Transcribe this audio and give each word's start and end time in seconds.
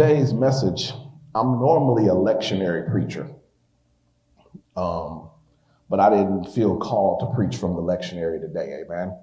Today's 0.00 0.32
message, 0.32 0.94
I'm 1.34 1.60
normally 1.60 2.06
a 2.06 2.14
lectionary 2.14 2.90
preacher, 2.90 3.28
um, 4.74 5.28
but 5.90 6.00
I 6.00 6.08
didn't 6.08 6.46
feel 6.46 6.78
called 6.78 7.20
to 7.20 7.26
preach 7.36 7.58
from 7.58 7.74
the 7.74 7.82
lectionary 7.82 8.40
today. 8.40 8.82
Amen. 8.82 9.14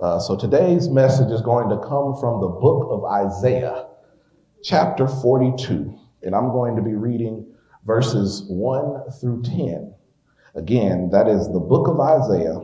Uh, 0.00 0.18
so 0.18 0.36
today's 0.36 0.88
message 0.88 1.30
is 1.30 1.40
going 1.40 1.68
to 1.68 1.76
come 1.86 2.16
from 2.18 2.40
the 2.40 2.48
book 2.48 2.88
of 2.90 3.04
Isaiah, 3.04 3.86
chapter 4.64 5.06
42, 5.06 5.96
and 6.24 6.34
I'm 6.34 6.50
going 6.50 6.74
to 6.74 6.82
be 6.82 6.94
reading 6.94 7.46
verses 7.86 8.42
1 8.48 9.08
through 9.20 9.44
10. 9.44 9.94
Again, 10.56 11.10
that 11.12 11.28
is 11.28 11.46
the 11.52 11.60
book 11.60 11.86
of 11.86 12.00
Isaiah, 12.00 12.58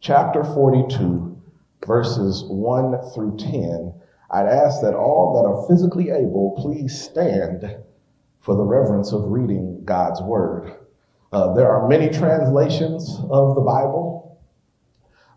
chapter 0.00 0.42
42, 0.42 1.35
verses 1.84 2.44
1 2.48 3.10
through 3.14 3.36
10, 3.38 3.92
I'd 4.30 4.46
ask 4.46 4.80
that 4.82 4.94
all 4.94 5.34
that 5.34 5.48
are 5.48 5.68
physically 5.68 6.10
able 6.10 6.54
please 6.58 7.00
stand 7.00 7.76
for 8.40 8.54
the 8.54 8.64
reverence 8.64 9.12
of 9.12 9.24
reading 9.24 9.82
God's 9.84 10.20
word. 10.22 10.74
Uh, 11.32 11.54
there 11.54 11.70
are 11.70 11.88
many 11.88 12.08
translations 12.08 13.18
of 13.30 13.54
the 13.54 13.60
Bible. 13.60 14.40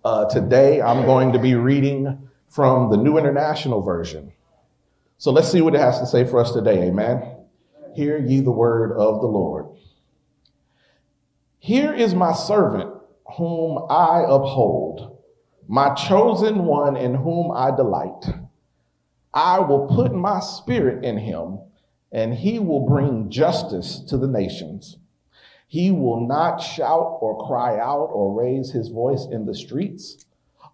Uh, 0.05 0.25
today, 0.25 0.81
I'm 0.81 1.05
going 1.05 1.33
to 1.33 1.39
be 1.39 1.55
reading 1.55 2.29
from 2.49 2.89
the 2.89 2.97
New 2.97 3.17
International 3.17 3.81
Version. 3.81 4.31
So 5.17 5.31
let's 5.31 5.51
see 5.51 5.61
what 5.61 5.75
it 5.75 5.81
has 5.81 5.99
to 5.99 6.05
say 6.05 6.23
for 6.23 6.39
us 6.39 6.53
today. 6.53 6.87
Amen. 6.87 7.21
Hear 7.95 8.17
ye 8.17 8.39
the 8.39 8.51
word 8.51 8.91
of 8.91 9.21
the 9.21 9.27
Lord. 9.27 9.65
Here 11.59 11.93
is 11.93 12.15
my 12.15 12.31
servant 12.31 12.93
whom 13.35 13.85
I 13.89 14.23
uphold 14.23 15.08
my 15.71 15.93
chosen 15.93 16.65
one 16.65 16.97
in 16.97 17.13
whom 17.13 17.51
I 17.51 17.69
delight. 17.69 18.25
I 19.31 19.59
will 19.59 19.85
put 19.85 20.15
my 20.15 20.39
spirit 20.39 21.05
in 21.05 21.19
him, 21.19 21.59
and 22.11 22.33
he 22.33 22.57
will 22.57 22.87
bring 22.87 23.29
justice 23.29 23.99
to 24.07 24.17
the 24.17 24.27
nations. 24.27 24.97
He 25.67 25.91
will 25.91 26.27
not 26.27 26.57
shout 26.57 27.19
or 27.21 27.45
cry 27.45 27.77
out 27.77 28.09
or 28.11 28.33
raise 28.33 28.71
his 28.71 28.89
voice 28.89 29.27
in 29.31 29.45
the 29.45 29.53
streets. 29.53 30.25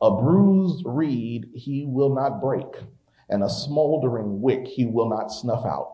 A 0.01 0.11
bruised 0.11 0.83
reed 0.85 1.49
he 1.53 1.85
will 1.85 2.15
not 2.15 2.39
break, 2.39 2.85
and 3.27 3.43
a 3.43 3.49
smoldering 3.49 4.39
wick 4.39 4.65
he 4.65 4.85
will 4.85 5.09
not 5.09 5.27
snuff 5.27 5.65
out. 5.65 5.91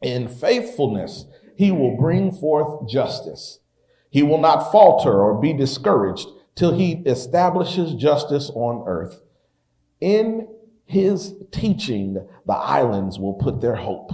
In 0.00 0.28
faithfulness 0.28 1.26
he 1.56 1.70
will 1.70 1.98
bring 1.98 2.32
forth 2.32 2.88
justice. 2.88 3.58
He 4.08 4.22
will 4.22 4.40
not 4.40 4.72
falter 4.72 5.22
or 5.22 5.38
be 5.38 5.52
discouraged 5.52 6.28
till 6.54 6.74
he 6.74 6.92
establishes 7.06 7.94
justice 7.94 8.50
on 8.54 8.84
earth. 8.86 9.20
In 10.00 10.48
his 10.84 11.34
teaching, 11.50 12.14
the 12.46 12.52
islands 12.52 13.18
will 13.18 13.34
put 13.34 13.60
their 13.60 13.76
hope. 13.76 14.10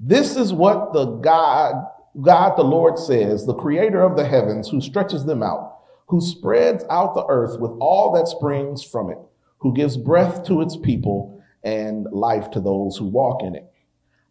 This 0.00 0.36
is 0.36 0.52
what 0.52 0.92
the 0.92 1.06
God, 1.06 1.74
God 2.20 2.56
the 2.56 2.64
Lord 2.64 2.98
says, 2.98 3.46
the 3.46 3.54
creator 3.54 4.02
of 4.02 4.16
the 4.16 4.26
heavens, 4.26 4.68
who 4.68 4.80
stretches 4.80 5.24
them 5.24 5.42
out, 5.42 5.78
who 6.06 6.20
spreads 6.20 6.84
out 6.90 7.14
the 7.14 7.26
earth 7.28 7.58
with 7.58 7.72
all 7.80 8.12
that 8.12 8.28
springs 8.28 8.82
from 8.82 9.10
it, 9.10 9.18
who 9.58 9.74
gives 9.74 9.96
breath 9.96 10.44
to 10.44 10.62
its 10.62 10.76
people 10.76 11.42
and 11.62 12.06
life 12.12 12.50
to 12.52 12.60
those 12.60 12.96
who 12.96 13.06
walk 13.06 13.42
in 13.42 13.54
it. 13.54 13.70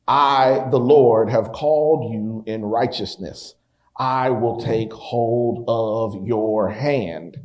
I, 0.08 0.68
the 0.72 0.80
Lord, 0.80 1.30
have 1.30 1.52
called 1.52 2.14
you 2.14 2.44
in 2.46 2.64
righteousness. 2.64 3.56
I 4.00 4.30
will 4.30 4.60
take 4.60 4.94
hold 4.94 5.66
of 5.68 6.28
your 6.28 6.70
hand. 6.70 7.38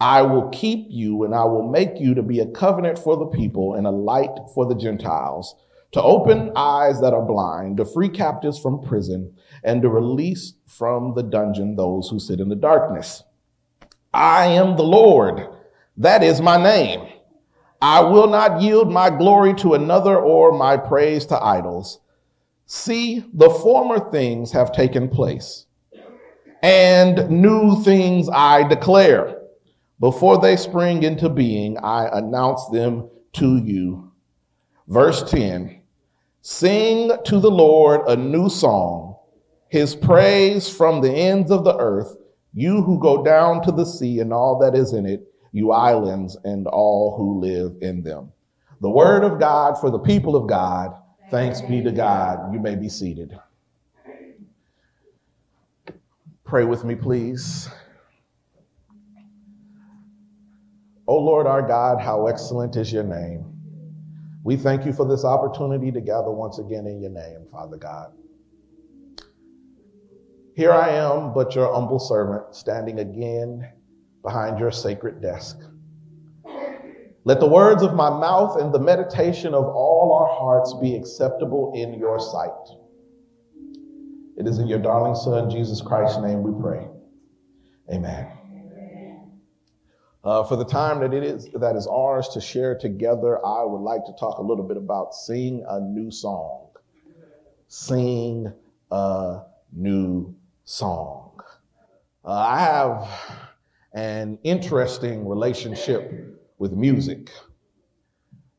I 0.00 0.22
will 0.22 0.48
keep 0.50 0.86
you 0.88 1.24
and 1.24 1.34
I 1.34 1.44
will 1.44 1.68
make 1.68 1.98
you 1.98 2.14
to 2.14 2.22
be 2.22 2.38
a 2.38 2.46
covenant 2.46 2.98
for 2.98 3.16
the 3.16 3.26
people 3.26 3.74
and 3.74 3.86
a 3.86 3.90
light 3.90 4.30
for 4.54 4.66
the 4.66 4.76
Gentiles, 4.76 5.56
to 5.92 6.00
open 6.00 6.52
eyes 6.54 7.00
that 7.00 7.12
are 7.12 7.26
blind, 7.26 7.78
to 7.78 7.84
free 7.84 8.08
captives 8.08 8.58
from 8.58 8.80
prison, 8.80 9.34
and 9.64 9.82
to 9.82 9.88
release 9.88 10.54
from 10.66 11.14
the 11.14 11.24
dungeon 11.24 11.74
those 11.74 12.08
who 12.08 12.20
sit 12.20 12.38
in 12.38 12.48
the 12.48 12.54
darkness. 12.54 13.24
I 14.14 14.46
am 14.46 14.76
the 14.76 14.84
Lord. 14.84 15.48
That 15.96 16.22
is 16.22 16.40
my 16.40 16.56
name. 16.56 17.08
I 17.82 18.00
will 18.00 18.28
not 18.28 18.62
yield 18.62 18.92
my 18.92 19.10
glory 19.10 19.54
to 19.54 19.74
another 19.74 20.16
or 20.16 20.52
my 20.56 20.76
praise 20.76 21.26
to 21.26 21.42
idols. 21.42 21.98
See, 22.66 23.24
the 23.34 23.50
former 23.50 24.10
things 24.10 24.52
have 24.52 24.70
taken 24.70 25.08
place 25.08 25.66
and 26.62 27.28
new 27.30 27.82
things 27.82 28.28
I 28.28 28.66
declare. 28.68 29.36
Before 29.98 30.40
they 30.40 30.56
spring 30.56 31.02
into 31.02 31.28
being, 31.28 31.76
I 31.78 32.08
announce 32.12 32.66
them 32.68 33.10
to 33.34 33.58
you. 33.58 34.12
Verse 34.88 35.30
10 35.30 35.82
Sing 36.42 37.12
to 37.24 37.38
the 37.38 37.50
Lord 37.50 38.08
a 38.08 38.16
new 38.16 38.48
song, 38.48 39.16
his 39.68 39.94
praise 39.94 40.68
from 40.74 41.02
the 41.02 41.12
ends 41.12 41.50
of 41.50 41.64
the 41.64 41.76
earth, 41.76 42.16
you 42.54 42.82
who 42.82 42.98
go 42.98 43.22
down 43.22 43.62
to 43.62 43.72
the 43.72 43.84
sea 43.84 44.20
and 44.20 44.32
all 44.32 44.58
that 44.58 44.74
is 44.74 44.94
in 44.94 45.06
it, 45.06 45.22
you 45.52 45.72
islands 45.72 46.36
and 46.44 46.66
all 46.66 47.14
who 47.16 47.40
live 47.40 47.76
in 47.82 48.02
them. 48.02 48.32
The 48.80 48.90
word 48.90 49.22
of 49.22 49.38
God 49.38 49.78
for 49.78 49.90
the 49.90 49.98
people 49.98 50.34
of 50.34 50.48
God. 50.48 50.94
Thanks 51.30 51.60
be 51.60 51.82
to 51.82 51.92
God. 51.92 52.52
You 52.52 52.58
may 52.58 52.74
be 52.74 52.88
seated. 52.88 53.38
Pray 56.50 56.64
with 56.64 56.84
me, 56.84 56.96
please. 56.96 57.68
O 61.06 61.14
oh 61.14 61.18
Lord 61.20 61.46
our 61.46 61.62
God, 61.62 62.00
how 62.00 62.26
excellent 62.26 62.74
is 62.74 62.92
your 62.92 63.04
name. 63.04 63.44
We 64.42 64.56
thank 64.56 64.84
you 64.84 64.92
for 64.92 65.06
this 65.06 65.24
opportunity 65.24 65.92
to 65.92 66.00
gather 66.00 66.32
once 66.32 66.58
again 66.58 66.88
in 66.88 67.00
your 67.00 67.12
name, 67.12 67.46
Father 67.52 67.76
God. 67.76 68.10
Here 70.56 70.72
I 70.72 70.88
am, 70.88 71.32
but 71.32 71.54
your 71.54 71.72
humble 71.72 72.00
servant, 72.00 72.52
standing 72.52 72.98
again 72.98 73.70
behind 74.24 74.58
your 74.58 74.72
sacred 74.72 75.22
desk. 75.22 75.56
Let 77.22 77.38
the 77.38 77.46
words 77.46 77.84
of 77.84 77.94
my 77.94 78.10
mouth 78.10 78.60
and 78.60 78.74
the 78.74 78.80
meditation 78.80 79.54
of 79.54 79.66
all 79.66 80.18
our 80.20 80.36
hearts 80.36 80.74
be 80.82 80.96
acceptable 80.96 81.72
in 81.76 81.96
your 81.96 82.18
sight 82.18 82.79
it 84.40 84.46
is 84.46 84.58
in 84.58 84.66
your 84.66 84.78
darling 84.78 85.14
Son, 85.14 85.50
Jesus 85.50 85.82
Christ's 85.82 86.22
name, 86.22 86.42
we 86.42 86.58
pray. 86.62 86.88
Amen. 87.92 88.26
Uh, 90.24 90.44
for 90.44 90.56
the 90.56 90.64
time 90.64 91.00
that 91.00 91.12
it 91.12 91.22
is 91.22 91.48
that 91.54 91.76
is 91.76 91.86
ours 91.86 92.28
to 92.28 92.40
share 92.40 92.76
together, 92.76 93.44
I 93.44 93.64
would 93.64 93.82
like 93.82 94.04
to 94.06 94.12
talk 94.18 94.38
a 94.38 94.42
little 94.42 94.66
bit 94.66 94.78
about 94.78 95.14
sing 95.14 95.62
a 95.68 95.78
new 95.78 96.10
song. 96.10 96.68
Sing 97.68 98.50
a 98.90 99.42
new 99.74 100.34
song. 100.64 101.40
Uh, 102.24 102.32
I 102.32 102.60
have 102.60 103.08
an 103.92 104.38
interesting 104.42 105.28
relationship 105.28 106.40
with 106.58 106.72
music. 106.72 107.30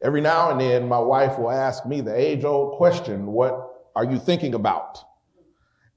Every 0.04 0.22
now 0.22 0.52
and 0.52 0.62
then, 0.62 0.88
my 0.88 1.00
wife 1.00 1.40
will 1.40 1.52
ask 1.52 1.88
me 1.88 2.02
the 2.02 2.16
age 2.16 2.44
old 2.44 2.78
question 2.78 3.26
What 3.26 3.90
are 3.96 4.06
you 4.06 4.20
thinking 4.20 4.54
about? 4.54 5.11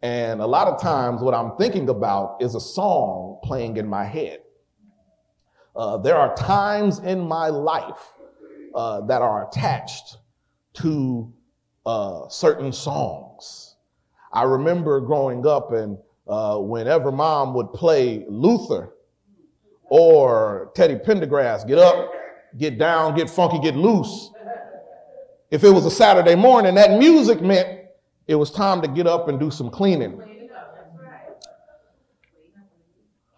And 0.05 0.43
a 0.43 0.47
lot 0.47 0.69
of 0.69 0.79
times, 0.79 1.23
what 1.23 1.33
I'm 1.33 1.57
thinking 1.57 1.89
about 1.89 2.37
is 2.43 2.55
a 2.55 2.61
song 2.61 3.41
playing 3.43 3.79
in 3.79 3.87
my 3.89 4.05
head. 4.05 4.41
Uh, 5.75 5.97
there 5.97 6.15
are 6.15 6.37
times 6.37 6.99
in 6.99 7.21
my 7.21 7.49
life 7.49 8.13
uh, 8.75 9.01
that 9.07 9.23
are 9.23 9.49
attached 9.49 10.19
to 10.75 11.33
uh, 11.87 12.29
certain 12.29 12.71
songs. 12.71 13.77
I 14.31 14.43
remember 14.43 15.01
growing 15.01 15.47
up, 15.47 15.73
and 15.73 15.97
uh, 16.29 16.59
whenever 16.59 17.11
mom 17.11 17.55
would 17.55 17.73
play 17.73 18.27
Luther 18.29 18.93
or 19.85 20.71
Teddy 20.75 20.97
Pendergrass, 20.97 21.67
get 21.67 21.79
up, 21.79 22.13
get 22.59 22.77
down, 22.77 23.17
get 23.17 23.31
funky, 23.31 23.59
get 23.59 23.75
loose. 23.75 24.31
If 25.51 25.65
it 25.65 25.71
was 25.71 25.87
a 25.87 25.91
Saturday 25.91 26.35
morning, 26.35 26.75
that 26.75 26.99
music 26.99 27.41
meant 27.41 27.84
it 28.27 28.35
was 28.35 28.51
time 28.51 28.81
to 28.83 28.89
get 28.89 29.07
up 29.07 29.29
and 29.29 29.39
do 29.39 29.51
some 29.51 29.71
cleaning. 29.71 30.21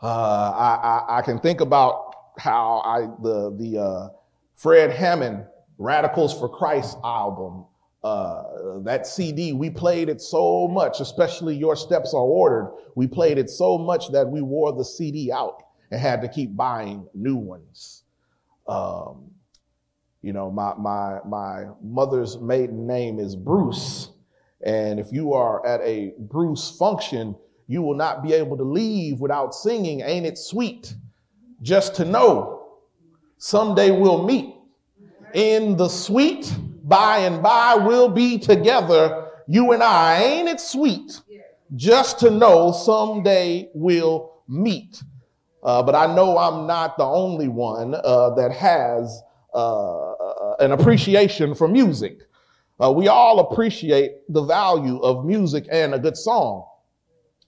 Uh, 0.02 0.06
I, 0.06 1.08
I, 1.08 1.18
I, 1.18 1.22
can 1.22 1.38
think 1.38 1.60
about 1.60 2.14
how 2.38 2.82
I 2.84 3.08
the 3.22 3.56
the 3.58 3.78
uh, 3.78 4.08
Fred 4.54 4.90
Hammond 4.90 5.46
Radicals 5.78 6.38
for 6.38 6.48
Christ 6.48 6.98
album. 7.02 7.64
Uh, 8.04 8.78
that 8.80 9.06
CD, 9.06 9.52
we 9.52 9.68
played 9.68 10.08
it 10.08 10.20
so 10.20 10.68
much, 10.68 11.00
especially 11.00 11.56
Your 11.56 11.74
Steps 11.74 12.14
Are 12.14 12.20
Ordered. 12.20 12.72
We 12.94 13.08
played 13.08 13.36
it 13.36 13.50
so 13.50 13.78
much 13.78 14.12
that 14.12 14.28
we 14.28 14.42
wore 14.42 14.72
the 14.72 14.84
CD 14.84 15.32
out 15.32 15.64
and 15.90 16.00
had 16.00 16.20
to 16.22 16.28
keep 16.28 16.54
buying 16.54 17.08
new 17.14 17.36
ones. 17.36 18.04
Um, 18.68 19.30
you 20.22 20.32
know, 20.32 20.50
my 20.50 20.74
my 20.74 21.20
my 21.26 21.64
mother's 21.82 22.38
maiden 22.38 22.86
name 22.86 23.18
is 23.18 23.34
Bruce. 23.34 24.10
And 24.64 24.98
if 24.98 25.12
you 25.12 25.32
are 25.32 25.64
at 25.66 25.80
a 25.82 26.14
Bruce 26.18 26.76
function, 26.76 27.36
you 27.68 27.82
will 27.82 27.94
not 27.94 28.22
be 28.22 28.32
able 28.32 28.56
to 28.56 28.62
leave 28.62 29.20
without 29.20 29.54
singing, 29.54 30.00
Ain't 30.00 30.26
It 30.26 30.38
Sweet? 30.38 30.94
Just 31.62 31.94
to 31.96 32.04
know 32.04 32.68
someday 33.38 33.90
we'll 33.90 34.22
meet 34.22 34.54
In 35.34 35.76
the 35.76 35.88
sweet 35.88 36.54
by 36.84 37.18
and 37.18 37.42
by 37.42 37.74
we'll 37.74 38.08
be 38.08 38.38
together, 38.38 39.28
you 39.48 39.72
and 39.72 39.82
I. 39.82 40.22
Ain't 40.22 40.48
it 40.48 40.60
sweet? 40.60 41.20
Just 41.74 42.20
to 42.20 42.30
know 42.30 42.72
someday 42.72 43.68
we'll 43.74 44.32
meet. 44.48 45.02
Uh, 45.62 45.82
but 45.82 45.96
I 45.96 46.14
know 46.14 46.38
I'm 46.38 46.66
not 46.66 46.96
the 46.96 47.04
only 47.04 47.48
one 47.48 47.94
uh, 47.94 48.30
that 48.36 48.52
has 48.52 49.20
uh, 49.52 50.12
uh 50.12 50.56
an 50.60 50.72
appreciation 50.72 51.54
for 51.54 51.66
music. 51.66 52.20
Uh, 52.82 52.92
we 52.92 53.08
all 53.08 53.40
appreciate 53.40 54.16
the 54.28 54.42
value 54.42 54.98
of 54.98 55.24
music 55.24 55.66
and 55.70 55.94
a 55.94 55.98
good 55.98 56.16
song. 56.16 56.66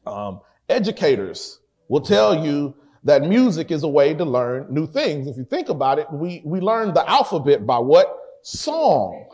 Um, 0.06 0.40
educators 0.68 1.60
will 1.88 2.00
tell 2.00 2.44
you 2.44 2.74
that 3.04 3.22
music 3.22 3.70
is 3.70 3.82
a 3.82 3.88
way 3.88 4.14
to 4.14 4.24
learn 4.24 4.66
new 4.70 4.86
things. 4.86 5.26
If 5.26 5.36
you 5.36 5.44
think 5.44 5.68
about 5.68 5.98
it, 5.98 6.10
we, 6.10 6.42
we 6.44 6.60
learn 6.60 6.94
the 6.94 7.08
alphabet 7.08 7.66
by 7.66 7.78
what? 7.78 8.14
Song. 8.42 9.26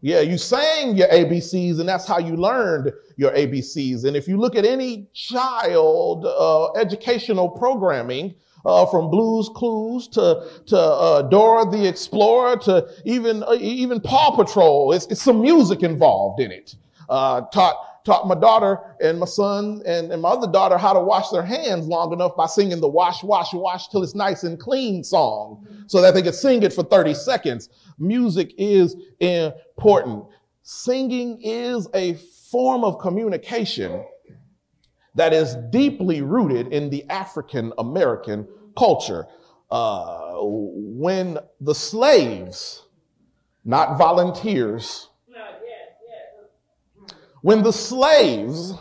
Yeah, 0.00 0.20
you 0.20 0.38
sang 0.38 0.96
your 0.96 1.08
ABCs 1.08 1.80
and 1.80 1.88
that's 1.88 2.06
how 2.06 2.18
you 2.18 2.36
learned 2.36 2.92
your 3.16 3.32
ABCs. 3.32 4.04
And 4.04 4.16
if 4.16 4.28
you 4.28 4.38
look 4.38 4.54
at 4.54 4.64
any 4.64 5.08
child 5.12 6.24
uh, 6.24 6.72
educational 6.72 7.48
programming, 7.48 8.34
uh, 8.66 8.84
from 8.86 9.10
Blues 9.10 9.48
Clues 9.54 10.08
to 10.08 10.46
to 10.66 10.76
uh, 10.76 11.22
Dora 11.22 11.70
the 11.70 11.86
Explorer 11.86 12.56
to 12.58 12.88
even 13.04 13.42
uh, 13.44 13.56
even 13.58 14.00
Paw 14.00 14.36
Patrol. 14.36 14.92
It's, 14.92 15.06
it's, 15.06 15.22
some 15.22 15.40
music 15.40 15.82
involved 15.82 16.40
in 16.40 16.50
it. 16.50 16.74
Uh, 17.08 17.42
taught 17.52 18.04
taught 18.04 18.26
my 18.28 18.34
daughter 18.34 18.78
and 19.00 19.18
my 19.18 19.26
son 19.26 19.82
and, 19.84 20.12
and 20.12 20.22
my 20.22 20.30
other 20.30 20.50
daughter 20.50 20.78
how 20.78 20.92
to 20.92 21.00
wash 21.00 21.30
their 21.30 21.42
hands 21.42 21.86
long 21.86 22.12
enough 22.12 22.36
by 22.36 22.46
singing 22.46 22.80
the 22.80 22.88
wash, 22.88 23.22
wash, 23.24 23.52
wash 23.52 23.88
till 23.88 24.02
it's 24.02 24.14
nice 24.14 24.44
and 24.44 24.60
clean 24.60 25.02
song 25.02 25.66
so 25.88 26.00
that 26.00 26.14
they 26.14 26.22
could 26.22 26.34
sing 26.34 26.62
it 26.62 26.72
for 26.72 26.84
30 26.84 27.14
seconds. 27.14 27.68
Music 27.98 28.52
is 28.58 28.94
important. 29.18 30.24
Singing 30.62 31.40
is 31.42 31.88
a 31.94 32.14
form 32.50 32.84
of 32.84 33.00
communication 33.00 34.04
that 35.16 35.32
is 35.32 35.56
deeply 35.70 36.22
rooted 36.22 36.68
in 36.68 36.88
the 36.90 37.04
African 37.10 37.72
American 37.78 38.46
culture. 38.78 39.26
Uh, 39.70 40.36
when 40.38 41.38
the 41.60 41.74
slaves, 41.74 42.84
not 43.64 43.98
volunteers, 43.98 45.08
when 47.42 47.62
the 47.62 47.72
slaves 47.72 48.74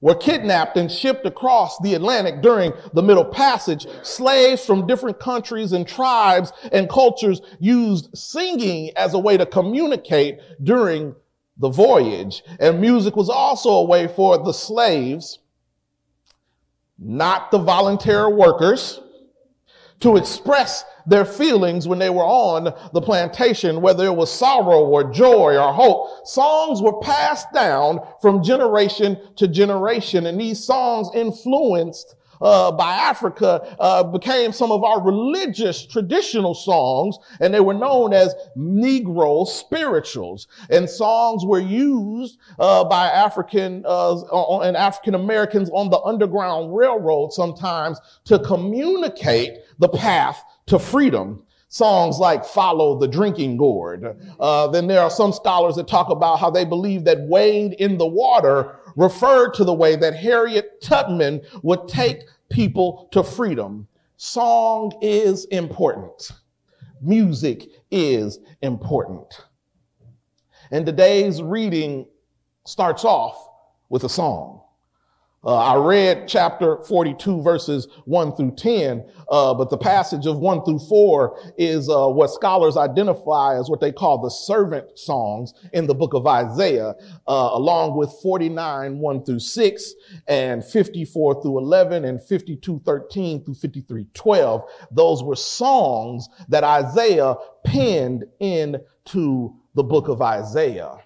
were 0.00 0.14
kidnapped 0.14 0.76
and 0.76 0.90
shipped 0.90 1.24
across 1.24 1.78
the 1.78 1.94
Atlantic 1.94 2.42
during 2.42 2.72
the 2.92 3.02
Middle 3.02 3.24
Passage, 3.24 3.86
slaves 4.02 4.64
from 4.64 4.86
different 4.86 5.20
countries 5.20 5.72
and 5.72 5.86
tribes 5.86 6.52
and 6.72 6.88
cultures 6.88 7.40
used 7.60 8.08
singing 8.16 8.90
as 8.96 9.14
a 9.14 9.18
way 9.18 9.36
to 9.36 9.46
communicate 9.46 10.38
during 10.62 11.14
the 11.62 11.70
voyage. 11.70 12.42
And 12.60 12.80
music 12.80 13.16
was 13.16 13.30
also 13.30 13.70
a 13.70 13.84
way 13.84 14.08
for 14.08 14.36
the 14.36 14.52
slaves, 14.52 15.38
not 16.98 17.50
the 17.50 17.58
volunteer 17.58 18.28
workers, 18.28 19.00
to 20.00 20.16
express 20.16 20.84
their 21.06 21.24
feelings 21.24 21.86
when 21.86 22.00
they 22.00 22.10
were 22.10 22.24
on 22.24 22.74
the 22.92 23.00
plantation, 23.00 23.80
whether 23.80 24.04
it 24.04 24.16
was 24.16 24.30
sorrow 24.30 24.84
or 24.84 25.12
joy 25.12 25.56
or 25.56 25.72
hope. 25.72 26.26
Songs 26.26 26.82
were 26.82 27.00
passed 27.00 27.52
down 27.52 28.00
from 28.20 28.42
generation 28.42 29.16
to 29.36 29.46
generation, 29.46 30.26
and 30.26 30.40
these 30.40 30.62
songs 30.62 31.08
influenced 31.14 32.16
uh, 32.42 32.72
by 32.72 32.92
Africa 32.92 33.74
uh, 33.78 34.02
became 34.02 34.52
some 34.52 34.70
of 34.70 34.84
our 34.84 35.00
religious 35.00 35.86
traditional 35.86 36.54
songs, 36.54 37.16
and 37.40 37.54
they 37.54 37.60
were 37.60 37.74
known 37.74 38.12
as 38.12 38.34
Negro 38.56 39.46
spirituals. 39.46 40.48
And 40.68 40.90
songs 40.90 41.44
were 41.44 41.60
used 41.60 42.38
uh, 42.58 42.84
by 42.84 43.06
African 43.06 43.84
uh, 43.86 44.60
and 44.60 44.76
African 44.76 45.14
Americans 45.14 45.70
on 45.72 45.90
the 45.90 46.00
Underground 46.00 46.74
Railroad 46.76 47.32
sometimes 47.32 48.00
to 48.24 48.38
communicate 48.40 49.58
the 49.78 49.88
path 49.88 50.42
to 50.66 50.78
freedom 50.78 51.42
songs 51.68 52.18
like 52.18 52.44
follow 52.44 52.98
the 52.98 53.08
drinking 53.08 53.56
gourd 53.56 54.14
uh, 54.40 54.66
then 54.68 54.86
there 54.86 55.00
are 55.00 55.10
some 55.10 55.32
scholars 55.32 55.74
that 55.74 55.88
talk 55.88 56.10
about 56.10 56.38
how 56.38 56.50
they 56.50 56.66
believe 56.66 57.04
that 57.04 57.18
wade 57.22 57.72
in 57.78 57.96
the 57.96 58.06
water 58.06 58.76
referred 58.94 59.54
to 59.54 59.64
the 59.64 59.72
way 59.72 59.96
that 59.96 60.14
harriet 60.14 60.82
tubman 60.82 61.40
would 61.62 61.88
take 61.88 62.24
people 62.52 63.08
to 63.12 63.24
freedom. 63.24 63.88
Song 64.16 64.92
is 65.02 65.46
important. 65.46 66.30
Music 67.00 67.68
is 67.90 68.38
important. 68.60 69.46
And 70.70 70.86
today's 70.86 71.42
reading 71.42 72.06
starts 72.64 73.04
off 73.04 73.48
with 73.88 74.04
a 74.04 74.08
song 74.08 74.61
uh, 75.44 75.56
I 75.56 75.76
read 75.76 76.28
chapter 76.28 76.76
42 76.84 77.42
verses 77.42 77.88
1 78.04 78.36
through 78.36 78.54
10, 78.54 79.04
uh, 79.28 79.52
but 79.54 79.70
the 79.70 79.76
passage 79.76 80.24
of 80.26 80.38
1 80.38 80.64
through 80.64 80.78
4 80.78 81.54
is 81.58 81.88
uh, 81.88 82.06
what 82.06 82.28
scholars 82.28 82.76
identify 82.76 83.58
as 83.58 83.68
what 83.68 83.80
they 83.80 83.90
call 83.90 84.18
the 84.18 84.30
servant 84.30 84.96
songs 84.96 85.52
in 85.72 85.88
the 85.88 85.94
book 85.94 86.14
of 86.14 86.28
Isaiah, 86.28 86.94
uh, 87.26 87.50
along 87.54 87.96
with 87.96 88.12
49 88.22 88.98
1 88.98 89.24
through 89.24 89.40
6 89.40 89.94
and 90.28 90.64
54 90.64 91.42
through 91.42 91.58
11 91.58 92.04
and 92.04 92.22
52 92.22 92.80
13 92.84 93.44
through 93.44 93.54
53 93.54 94.06
12. 94.14 94.62
Those 94.92 95.24
were 95.24 95.34
songs 95.34 96.28
that 96.50 96.62
Isaiah 96.62 97.34
penned 97.64 98.26
into 98.38 99.56
the 99.74 99.82
book 99.82 100.06
of 100.06 100.22
Isaiah. 100.22 100.98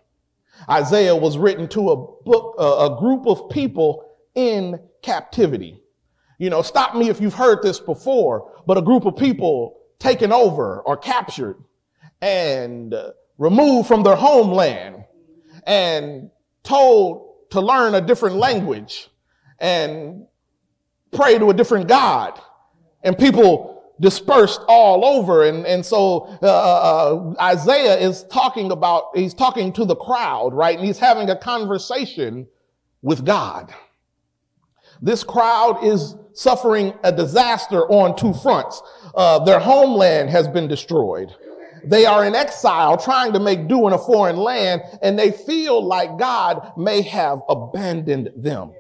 Isaiah 0.69 1.15
was 1.17 1.39
written 1.39 1.69
to 1.69 1.91
a 1.91 1.97
book, 1.97 2.55
a 2.59 2.97
group 2.99 3.27
of 3.27 3.51
people 3.51 4.06
in 4.37 4.79
captivity. 5.03 5.81
You 6.39 6.51
know, 6.51 6.63
stop 6.63 6.95
me 6.95 7.09
if 7.09 7.21
you've 7.21 7.35
heard 7.35 7.63
this 7.63 7.81
before, 7.81 8.53
but 8.67 8.79
a 8.79 8.83
group 8.83 9.07
of 9.07 9.17
people 9.17 9.81
taken 9.99 10.31
over 10.31 10.81
or 10.83 10.97
captured 10.97 11.57
and 12.21 12.95
removed 13.39 13.89
from 13.89 14.03
their 14.03 14.15
homeland 14.17 15.05
and 15.67 16.31
told 16.63 17.51
to 17.51 17.61
learn 17.61 17.95
a 17.95 18.01
different 18.01 18.37
language 18.37 19.09
and 19.59 20.27
pray 21.13 21.39
to 21.39 21.51
a 21.51 21.55
different 21.55 21.89
God. 21.89 22.39
And 23.03 23.17
people 23.17 23.95
dispersed 23.99 24.61
all 24.69 25.05
over. 25.05 25.45
And, 25.45 25.67
and 25.67 25.85
so 25.85 26.39
uh, 26.43 26.47
uh, 26.47 27.35
Isaiah 27.41 27.99
is 27.99 28.25
talking 28.25 28.71
about, 28.71 29.05
he's 29.15 29.33
talking 29.33 29.73
to 29.75 29.87
the 29.87 29.97
crowd, 29.97 30.53
right? 30.53 30.77
And 30.77 30.87
he's 30.87 30.99
having 30.99 31.31
a 31.31 31.37
conversation 31.37 32.47
with 33.01 33.25
God. 33.25 33.73
This 35.01 35.23
crowd 35.25 35.85
is 35.85 36.17
suffering 36.33 36.95
a 37.03 37.13
disaster 37.13 37.83
on 37.91 38.17
two 38.17 38.35
fronts. 38.35 38.83
Uh, 39.15 39.45
their 39.45 39.59
homeland 39.59 40.31
has 40.31 40.49
been 40.49 40.69
destroyed. 40.69 41.35
They 41.85 42.05
are 42.05 42.25
in 42.25 42.35
exile 42.35 42.97
trying 42.97 43.33
to 43.33 43.41
make 43.41 43.69
do 43.69 43.87
in 43.87 43.93
a 43.93 43.99
foreign 43.99 44.37
land 44.37 44.83
and 45.03 45.19
they 45.19 45.31
feel 45.31 45.85
like 45.85 46.19
God 46.19 46.73
may 46.77 47.03
have 47.03 47.41
abandoned 47.49 48.33
them. 48.37 48.73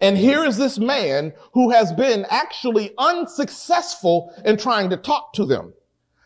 And 0.00 0.16
here 0.16 0.44
is 0.44 0.56
this 0.56 0.78
man 0.78 1.32
who 1.52 1.70
has 1.70 1.92
been 1.92 2.24
actually 2.30 2.92
unsuccessful 2.96 4.32
in 4.44 4.56
trying 4.56 4.90
to 4.90 4.96
talk 4.96 5.32
to 5.34 5.44
them. 5.44 5.74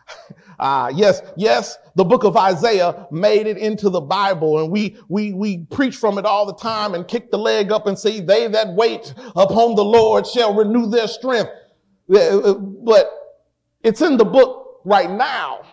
Uh, 0.58 0.92
yes, 0.94 1.20
yes, 1.36 1.78
the 1.96 2.04
book 2.04 2.24
of 2.24 2.36
Isaiah 2.36 3.06
made 3.10 3.46
it 3.46 3.58
into 3.58 3.90
the 3.90 4.00
Bible 4.00 4.60
and 4.60 4.70
we, 4.70 4.96
we, 5.08 5.32
we 5.32 5.58
preach 5.70 5.96
from 5.96 6.18
it 6.18 6.24
all 6.24 6.46
the 6.46 6.54
time 6.54 6.94
and 6.94 7.06
kick 7.06 7.30
the 7.30 7.38
leg 7.38 7.72
up 7.72 7.86
and 7.86 7.98
say, 7.98 8.20
they 8.20 8.46
that 8.48 8.74
wait 8.74 9.14
upon 9.36 9.74
the 9.74 9.84
Lord 9.84 10.26
shall 10.26 10.54
renew 10.54 10.86
their 10.88 11.08
strength. 11.08 11.50
Uh, 12.12 12.38
uh, 12.38 12.54
but 12.54 13.10
it's 13.82 14.00
in 14.00 14.16
the 14.16 14.24
book 14.24 14.80
right 14.84 15.10
now 15.10 15.64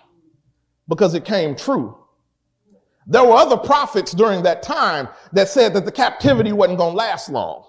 because 0.87 1.13
it 1.13 1.25
came 1.25 1.55
true. 1.55 1.97
There 3.07 3.23
were 3.23 3.35
other 3.35 3.57
prophets 3.57 4.13
during 4.13 4.43
that 4.43 4.63
time 4.63 5.09
that 5.33 5.49
said 5.49 5.73
that 5.73 5.85
the 5.85 5.91
captivity 5.91 6.51
wasn't 6.51 6.77
going 6.77 6.93
to 6.93 6.97
last 6.97 7.29
long. 7.29 7.65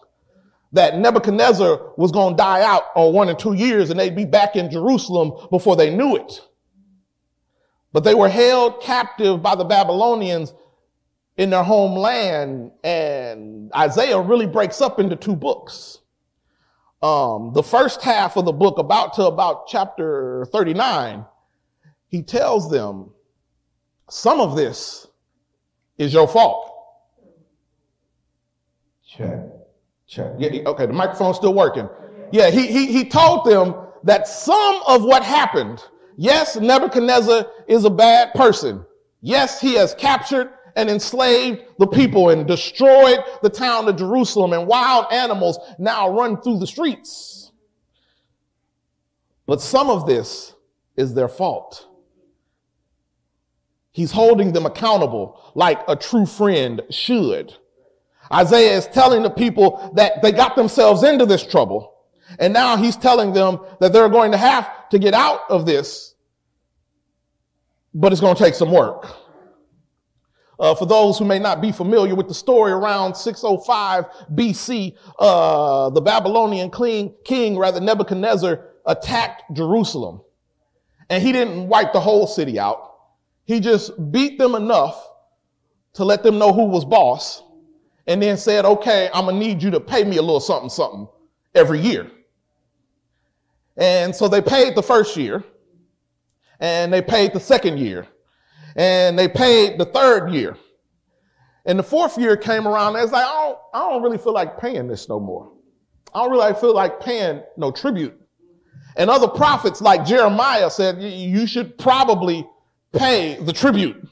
That 0.73 0.99
Nebuchadnezzar 0.99 1.93
was 1.97 2.13
going 2.13 2.35
to 2.35 2.37
die 2.37 2.63
out 2.63 2.85
on 2.95 3.13
one 3.13 3.29
or 3.29 3.35
two 3.35 3.55
years 3.55 3.91
and 3.91 3.99
they'd 3.99 4.17
be 4.17 4.25
back 4.25 4.57
in 4.57 4.71
Jerusalem 4.71 5.33
before 5.51 5.77
they 5.77 5.95
knew 5.95 6.17
it. 6.17 6.41
But 7.93 8.05
they 8.05 8.15
were 8.15 8.29
held 8.29 8.83
captive 8.83 9.43
by 9.43 9.55
the 9.55 9.65
Babylonians 9.65 10.55
in 11.37 11.51
their 11.51 11.63
homeland. 11.63 12.73
And 12.83 13.71
Isaiah 13.75 14.21
really 14.21 14.47
breaks 14.47 14.81
up 14.81 14.99
into 14.99 15.17
two 15.17 15.37
books. 15.37 15.99
Um, 17.03 17.53
the 17.53 17.63
first 17.63 18.01
half 18.03 18.37
of 18.37 18.45
the 18.45 18.53
book, 18.53 18.79
about 18.79 19.15
to 19.15 19.27
about 19.27 19.67
chapter 19.67 20.47
39, 20.53 21.25
he 22.07 22.23
tells 22.23 22.71
them, 22.71 23.11
some 24.09 24.41
of 24.41 24.57
this 24.57 25.07
is 25.99 26.13
your 26.13 26.29
fault. 26.29 26.69
Check, 29.05 29.41
check. 30.07 30.33
Yeah, 30.39 30.51
okay, 30.67 30.87
the 30.87 30.93
microphone's 30.93 31.37
still 31.37 31.55
working. 31.55 31.89
Yeah, 32.31 32.51
he, 32.51 32.67
he, 32.67 32.87
he 32.87 33.05
told 33.05 33.47
them 33.47 33.75
that 34.05 34.29
some 34.29 34.81
of 34.87 35.03
what 35.03 35.23
happened 35.23 35.85
Yes, 36.17 36.57
Nebuchadnezzar 36.57 37.47
is 37.67 37.85
a 37.85 37.91
bad 37.91 38.35
person. 38.35 38.85
Yes, 39.21 39.61
he 39.61 39.75
has 39.75 39.95
captured 39.95 40.51
and 40.77 40.89
enslaved 40.89 41.63
the 41.79 41.87
people 41.87 42.31
and 42.31 42.47
destroyed 42.47 43.19
the 43.43 43.51
town 43.51 43.89
of 43.89 43.97
Jerusalem 43.97 44.53
and 44.53 44.67
wild 44.67 45.07
animals 45.13 45.59
now 45.79 46.11
run 46.11 46.41
through 46.41 46.59
the 46.59 46.67
streets. 46.67 47.53
But 49.47 49.61
some 49.61 49.91
of 49.91 50.07
this 50.07 50.55
is 50.97 51.15
their 51.15 51.29
fault. 51.29 51.89
He's 53.93 54.13
holding 54.13 54.53
them 54.53 54.65
accountable 54.65 55.53
like 55.55 55.81
a 55.87 55.97
true 55.97 56.27
friend 56.27 56.81
should. 56.91 57.55
Isaiah 58.33 58.79
is 58.79 58.87
telling 58.87 59.23
the 59.23 59.31
people 59.31 59.93
that 59.95 60.23
they 60.23 60.33
got 60.33 60.57
themselves 60.57 61.03
into 61.03 61.27
this 61.27 61.47
trouble. 61.47 61.92
And 62.39 62.53
now 62.53 62.77
he's 62.77 62.97
telling 62.97 63.33
them 63.33 63.61
that 63.81 63.93
they're 63.93 64.09
going 64.09 64.33
to 64.33 64.39
have 64.39 64.89
to 64.91 64.99
get 64.99 65.15
out 65.15 65.41
of 65.49 65.67
this, 65.67 66.15
but 67.95 68.13
it's 68.13 68.21
going 68.21 68.37
to 68.37 68.43
take 68.43 68.55
some 68.55 68.71
work. 68.71 69.17
Uh, 70.59 70.75
for 70.75 70.87
those 70.87 71.19
who 71.19 71.25
may 71.25 71.39
not 71.39 71.61
be 71.61 71.73
familiar 71.73 72.15
with 72.15 72.29
the 72.29 72.35
story, 72.35 72.71
around 72.71 73.17
605 73.17 74.05
BC, 74.33 74.97
uh, 75.19 75.91
the 75.91 76.01
Babylonian 76.01 76.71
king, 76.71 77.15
king, 77.25 77.59
rather 77.59 77.81
Nebuchadnezzar, 77.81 78.69
attacked 78.87 79.43
Jerusalem. 79.53 80.21
And 81.11 81.23
he 81.23 81.33
didn't 81.33 81.69
wipe 81.69 81.93
the 81.93 82.01
whole 82.01 82.27
city 82.27 82.59
out. 82.59 82.95
He 83.45 83.61
just 83.61 84.13
beat 84.13 84.39
them 84.39 84.55
enough 84.55 85.05
to 85.95 86.05
let 86.05 86.23
them 86.23 86.39
know 86.39 86.53
who 86.53 86.67
was 86.67 86.85
boss 86.85 87.43
and 88.07 88.23
then 88.23 88.37
said, 88.37 88.65
okay, 88.65 89.11
I'm 89.13 89.25
going 89.25 89.41
to 89.41 89.47
need 89.47 89.63
you 89.63 89.71
to 89.73 89.81
pay 89.81 90.05
me 90.05 90.17
a 90.17 90.23
little 90.23 90.41
something, 90.41 90.71
something 90.71 91.09
every 91.55 91.81
year. 91.81 92.11
And 93.77 94.15
so 94.15 94.29
they 94.29 94.43
paid 94.43 94.75
the 94.75 94.83
first 94.83 95.17
year 95.17 95.43
and 96.61 96.93
they 96.93 97.03
paid 97.03 97.33
the 97.33 97.41
second 97.41 97.79
year 97.79 98.07
and 98.77 99.19
they 99.19 99.29
paid 99.29 99.79
the 99.79 99.87
third 99.87 100.33
year. 100.33 100.57
And 101.65 101.79
the 101.79 101.83
fourth 101.83 102.19
year 102.19 102.37
came 102.37 102.67
around 102.67 102.97
and 102.97 103.05
it's 103.05 103.13
like, 103.13 103.25
I 103.25 103.33
don't, 103.33 103.59
I 103.75 103.91
don't 103.91 104.03
really 104.03 104.19
feel 104.19 104.33
like 104.33 104.59
paying 104.59 104.89
this 104.89 105.09
no 105.09 105.21
more. 105.21 105.53
I 106.15 106.23
don't 106.23 106.31
really 106.33 106.55
feel 106.55 106.75
like 106.75 107.01
paying 107.01 107.43
no 107.57 107.71
tribute. 107.71 108.19
And 108.97 109.09
other 109.09 109.29
prophets 109.29 109.81
like 109.81 110.05
Jeremiah 110.05 110.71
said, 110.71 111.01
you 111.03 111.47
should 111.47 111.79
probably 111.79 112.47
pay 112.93 113.37
the 113.41 113.53
tribute. 113.53 114.07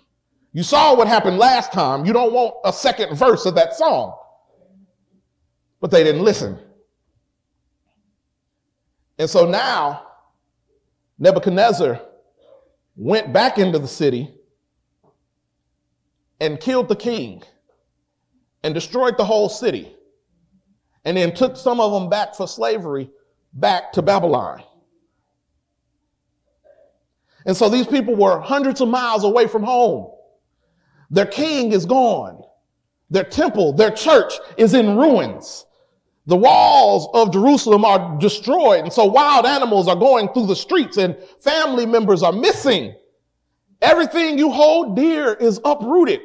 You 0.53 0.63
saw 0.63 0.97
what 0.97 1.07
happened 1.07 1.39
last 1.39 1.73
time. 1.73 2.05
You 2.07 2.13
don't 2.13 2.33
want 2.33 2.55
a 2.65 2.73
second 2.73 3.15
verse 3.17 3.47
of 3.47 3.55
that 3.57 3.75
song. 3.75 4.17
But 5.81 5.91
they 5.91 6.03
didn't 6.03 6.23
listen. 6.23 6.59
And 9.21 9.29
so 9.29 9.45
now 9.45 10.07
Nebuchadnezzar 11.19 12.01
went 12.97 13.35
back 13.35 13.59
into 13.59 13.79
the 13.79 13.87
city 13.87 14.33
and 16.41 16.59
killed 16.59 16.89
the 16.89 16.97
king 16.97 17.43
and 18.63 18.73
destroyed 18.73 19.19
the 19.19 19.25
whole 19.27 19.51
city 19.51 19.95
and 21.05 21.19
then 21.19 21.35
took 21.35 21.59
some 21.59 21.81
of 21.81 21.93
them 21.93 22.09
back 22.09 22.35
for 22.35 22.49
slavery 22.49 23.11
back 23.53 23.93
to 23.93 24.01
Babylon. 24.01 24.63
And 27.45 27.55
so 27.55 27.69
these 27.69 27.87
people 27.87 28.17
were 28.17 28.41
hundreds 28.41 28.81
of 28.81 28.89
miles 28.89 29.25
away 29.25 29.49
from 29.49 29.65
home. 29.65 30.15
Their 31.11 31.27
king 31.27 31.73
is 31.73 31.85
gone. 31.85 32.43
Their 33.11 33.25
temple, 33.25 33.75
their 33.75 33.91
church 33.91 34.33
is 34.57 34.73
in 34.73 34.97
ruins. 34.97 35.67
The 36.31 36.37
walls 36.37 37.09
of 37.13 37.33
Jerusalem 37.33 37.85
are 37.85 38.17
destroyed. 38.21 38.85
And 38.85 38.93
so 38.93 39.05
wild 39.05 39.47
animals 39.47 39.89
are 39.89 39.97
going 39.97 40.29
through 40.29 40.47
the 40.47 40.55
streets 40.55 40.97
and 40.97 41.17
family 41.41 41.87
members 41.87 42.23
are 42.23 42.31
missing. 42.31 42.95
Everything 43.83 44.39
you 44.39 44.53
hold 44.53 44.95
dear 44.95 45.35
is 45.35 45.61
uprooted. 45.65 46.21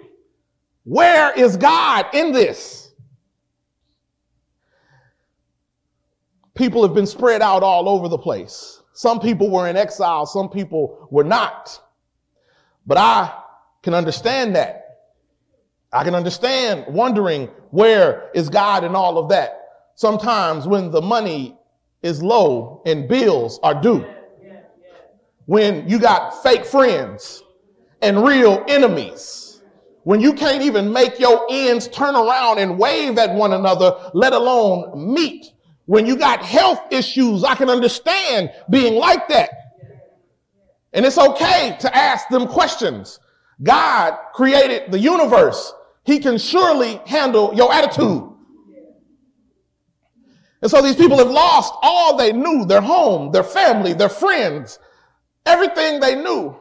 Where 0.83 1.33
is 1.33 1.57
God 1.57 2.05
in 2.13 2.33
this? 2.33 2.93
People 6.53 6.83
have 6.83 6.93
been 6.93 7.07
spread 7.07 7.41
out 7.41 7.63
all 7.63 7.89
over 7.89 8.07
the 8.07 8.19
place. 8.19 8.83
Some 8.93 9.19
people 9.19 9.49
were 9.49 9.67
in 9.67 9.75
exile, 9.75 10.27
some 10.27 10.49
people 10.49 11.07
were 11.09 11.23
not. 11.23 11.81
But 12.85 12.99
I 12.99 13.41
can 13.81 13.95
understand 13.95 14.55
that. 14.55 14.83
I 15.91 16.03
can 16.03 16.13
understand 16.13 16.85
wondering 16.93 17.47
where 17.71 18.29
is 18.35 18.49
God 18.49 18.83
in 18.83 18.93
all 18.93 19.17
of 19.17 19.29
that. 19.29 19.63
Sometimes 19.95 20.67
when 20.67 20.91
the 20.91 21.01
money 21.01 21.57
is 22.03 22.21
low 22.21 22.81
and 22.85 23.07
bills 23.07 23.59
are 23.63 23.79
due, 23.81 24.05
when 25.45 25.87
you 25.87 25.99
got 25.99 26.43
fake 26.43 26.65
friends 26.65 27.43
and 28.01 28.23
real 28.23 28.63
enemies, 28.67 29.61
when 30.03 30.21
you 30.21 30.33
can't 30.33 30.61
even 30.61 30.91
make 30.91 31.19
your 31.19 31.47
ends 31.49 31.87
turn 31.87 32.15
around 32.15 32.59
and 32.59 32.77
wave 32.77 33.17
at 33.17 33.33
one 33.33 33.53
another, 33.53 33.93
let 34.13 34.33
alone 34.33 35.13
meet 35.13 35.51
when 35.85 36.05
you 36.05 36.15
got 36.15 36.41
health 36.41 36.81
issues, 36.91 37.43
I 37.43 37.55
can 37.55 37.69
understand 37.69 38.51
being 38.69 38.95
like 38.95 39.27
that. 39.29 39.49
And 40.93 41.05
it's 41.05 41.17
okay 41.17 41.77
to 41.79 41.95
ask 41.95 42.27
them 42.29 42.47
questions. 42.47 43.19
God 43.61 44.17
created 44.33 44.91
the 44.91 44.99
universe. 44.99 45.73
He 46.03 46.19
can 46.19 46.37
surely 46.37 47.01
handle 47.05 47.53
your 47.53 47.71
attitude. 47.71 48.31
And 50.65 50.71
so 50.71 50.81
these 50.81 50.95
people 50.95 51.19
have 51.19 51.29
lost 51.29 51.75
all 51.83 52.17
they 52.17 52.33
knew, 52.33 52.65
their 52.65 52.81
home, 52.81 53.31
their 53.31 53.43
family, 53.43 53.93
their 53.93 54.09
friends, 54.09 54.79
everything 55.45 55.99
they 55.99 56.15
knew. 56.15 56.59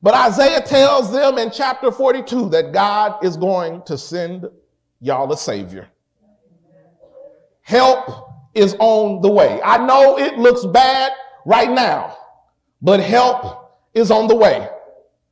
But 0.00 0.14
Isaiah 0.14 0.60
tells 0.60 1.10
them 1.10 1.38
in 1.38 1.50
chapter 1.50 1.90
42 1.90 2.50
that 2.50 2.72
God 2.72 3.24
is 3.24 3.36
going 3.36 3.82
to 3.86 3.98
send 3.98 4.46
y'all 5.00 5.32
a 5.32 5.36
savior. 5.36 5.88
Help 7.62 8.28
is 8.54 8.76
on 8.78 9.20
the 9.22 9.28
way. 9.28 9.60
I 9.64 9.84
know 9.84 10.20
it 10.20 10.38
looks 10.38 10.64
bad 10.64 11.10
right 11.44 11.68
now, 11.68 12.16
but 12.80 13.00
help 13.00 13.76
is 13.92 14.12
on 14.12 14.28
the 14.28 14.36
way. 14.36 14.68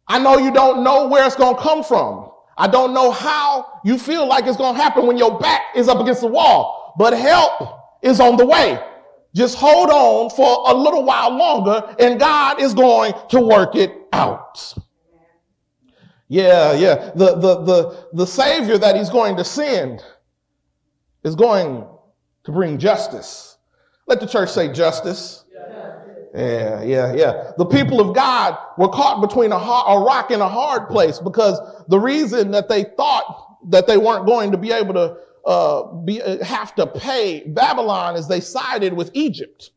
I 0.08 0.18
know 0.18 0.36
you 0.36 0.52
don't 0.52 0.82
know 0.82 1.06
where 1.06 1.24
it's 1.24 1.36
going 1.36 1.54
to 1.54 1.62
come 1.62 1.84
from. 1.84 2.32
I 2.58 2.66
don't 2.66 2.92
know 2.92 3.12
how 3.12 3.80
you 3.84 3.96
feel 3.96 4.26
like 4.26 4.46
it's 4.46 4.56
going 4.56 4.74
to 4.74 4.82
happen 4.82 5.06
when 5.06 5.16
your 5.16 5.38
back 5.38 5.60
is 5.76 5.86
up 5.86 6.00
against 6.00 6.22
the 6.22 6.26
wall, 6.26 6.96
but 6.98 7.12
help 7.12 7.76
is 8.02 8.20
on 8.20 8.36
the 8.36 8.46
way. 8.46 8.78
Just 9.34 9.56
hold 9.56 9.90
on 9.90 10.30
for 10.30 10.70
a 10.70 10.74
little 10.74 11.04
while 11.04 11.30
longer 11.30 11.94
and 12.00 12.18
God 12.18 12.60
is 12.60 12.74
going 12.74 13.14
to 13.28 13.40
work 13.40 13.76
it 13.76 13.94
out. 14.12 14.74
Yeah, 16.28 16.72
yeah. 16.74 17.10
The, 17.14 17.36
the, 17.36 17.62
the, 17.62 18.08
the 18.12 18.26
savior 18.26 18.78
that 18.78 18.96
he's 18.96 19.10
going 19.10 19.36
to 19.36 19.44
send 19.44 20.02
is 21.24 21.34
going 21.34 21.86
to 22.44 22.52
bring 22.52 22.78
justice. 22.78 23.58
Let 24.06 24.20
the 24.20 24.26
church 24.26 24.50
say 24.50 24.72
justice. 24.72 25.44
Yeah, 26.34 26.82
yeah, 26.82 27.12
yeah. 27.14 27.50
The 27.58 27.64
people 27.64 28.00
of 28.00 28.14
God 28.14 28.56
were 28.78 28.88
caught 28.88 29.20
between 29.20 29.50
a, 29.50 29.56
a 29.56 30.04
rock 30.04 30.30
and 30.30 30.40
a 30.40 30.48
hard 30.48 30.88
place 30.88 31.18
because 31.18 31.58
the 31.88 31.98
reason 31.98 32.52
that 32.52 32.68
they 32.68 32.84
thought 32.96 33.58
that 33.68 33.88
they 33.88 33.96
weren't 33.96 34.26
going 34.26 34.52
to 34.52 34.56
be 34.56 34.70
able 34.70 34.94
to 34.94 35.16
uh, 35.44 35.82
be, 36.04 36.20
uh, 36.22 36.44
have 36.44 36.74
to 36.76 36.86
pay 36.86 37.44
Babylon 37.46 38.16
is 38.16 38.28
they 38.28 38.40
sided 38.40 38.92
with 38.92 39.10
Egypt. 39.14 39.70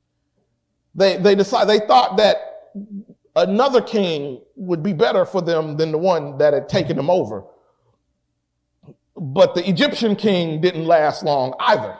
They, 0.95 1.17
they 1.17 1.35
decided, 1.35 1.69
they 1.69 1.85
thought 1.85 2.17
that 2.17 2.37
another 3.35 3.81
king 3.81 4.41
would 4.55 4.83
be 4.83 4.93
better 4.93 5.25
for 5.25 5.41
them 5.41 5.77
than 5.77 5.91
the 5.91 5.97
one 5.97 6.37
that 6.37 6.53
had 6.53 6.69
taken 6.69 6.97
them 6.97 7.09
over. 7.09 7.45
But 9.15 9.55
the 9.55 9.67
Egyptian 9.67 10.15
king 10.15 10.61
didn't 10.61 10.85
last 10.85 11.23
long 11.23 11.53
either. 11.59 11.97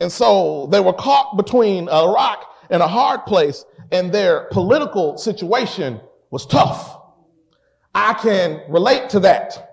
And 0.00 0.10
so 0.10 0.66
they 0.70 0.80
were 0.80 0.92
caught 0.92 1.36
between 1.36 1.88
a 1.88 2.08
rock 2.08 2.44
and 2.70 2.82
a 2.82 2.88
hard 2.88 3.24
place, 3.24 3.64
and 3.90 4.12
their 4.12 4.48
political 4.50 5.16
situation 5.16 6.00
was 6.30 6.46
tough. 6.46 6.98
I 7.94 8.12
can 8.14 8.62
relate 8.68 9.08
to 9.10 9.20
that. 9.20 9.67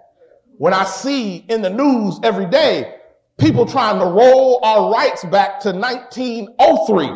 When 0.57 0.73
I 0.73 0.85
see 0.85 1.45
in 1.49 1.61
the 1.61 1.69
news 1.69 2.19
every 2.23 2.45
day 2.45 2.95
people 3.37 3.65
trying 3.65 3.99
to 3.99 4.05
roll 4.05 4.59
our 4.63 4.91
rights 4.91 5.25
back 5.25 5.59
to 5.61 5.71
1903. 5.71 7.09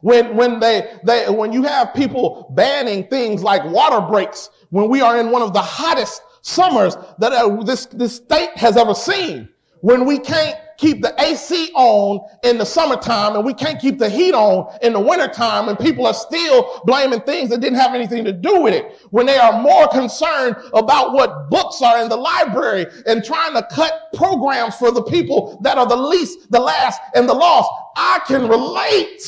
When, 0.00 0.36
when 0.36 0.58
they, 0.58 0.98
they, 1.04 1.30
when 1.30 1.52
you 1.52 1.62
have 1.62 1.94
people 1.94 2.52
banning 2.54 3.06
things 3.06 3.42
like 3.42 3.64
water 3.64 4.00
breaks, 4.00 4.50
when 4.70 4.88
we 4.88 5.00
are 5.00 5.18
in 5.18 5.30
one 5.30 5.42
of 5.42 5.52
the 5.52 5.62
hottest 5.62 6.22
summers 6.42 6.96
that 7.18 7.32
uh, 7.32 7.62
this, 7.62 7.86
this 7.86 8.16
state 8.16 8.50
has 8.56 8.76
ever 8.76 8.94
seen, 8.94 9.48
when 9.80 10.04
we 10.04 10.18
can't 10.18 10.56
keep 10.82 11.00
the 11.00 11.14
AC 11.22 11.70
on 11.74 12.20
in 12.42 12.58
the 12.58 12.66
summertime 12.66 13.36
and 13.36 13.44
we 13.44 13.54
can't 13.54 13.80
keep 13.80 13.98
the 13.98 14.08
heat 14.08 14.34
on 14.34 14.76
in 14.82 14.92
the 14.92 15.00
wintertime 15.00 15.68
and 15.68 15.78
people 15.78 16.06
are 16.06 16.14
still 16.14 16.82
blaming 16.84 17.20
things 17.20 17.48
that 17.50 17.60
didn't 17.60 17.78
have 17.78 17.94
anything 17.94 18.24
to 18.24 18.32
do 18.32 18.60
with 18.60 18.74
it. 18.74 18.98
When 19.10 19.24
they 19.24 19.38
are 19.38 19.62
more 19.62 19.86
concerned 19.88 20.56
about 20.74 21.12
what 21.12 21.48
books 21.48 21.80
are 21.82 22.02
in 22.02 22.08
the 22.08 22.16
library 22.16 22.86
and 23.06 23.24
trying 23.24 23.54
to 23.54 23.66
cut 23.70 23.92
programs 24.14 24.74
for 24.74 24.90
the 24.90 25.04
people 25.04 25.60
that 25.62 25.78
are 25.78 25.86
the 25.86 25.96
least, 25.96 26.50
the 26.50 26.60
last, 26.60 27.00
and 27.14 27.28
the 27.28 27.34
lost. 27.34 27.70
I 27.96 28.20
can 28.26 28.48
relate. 28.48 29.22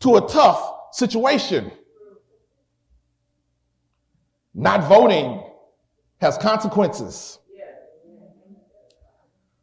to 0.00 0.16
a 0.16 0.28
tough 0.28 0.92
situation. 0.92 1.72
Not 4.54 4.88
voting 4.88 5.42
has 6.20 6.36
consequences. 6.38 7.37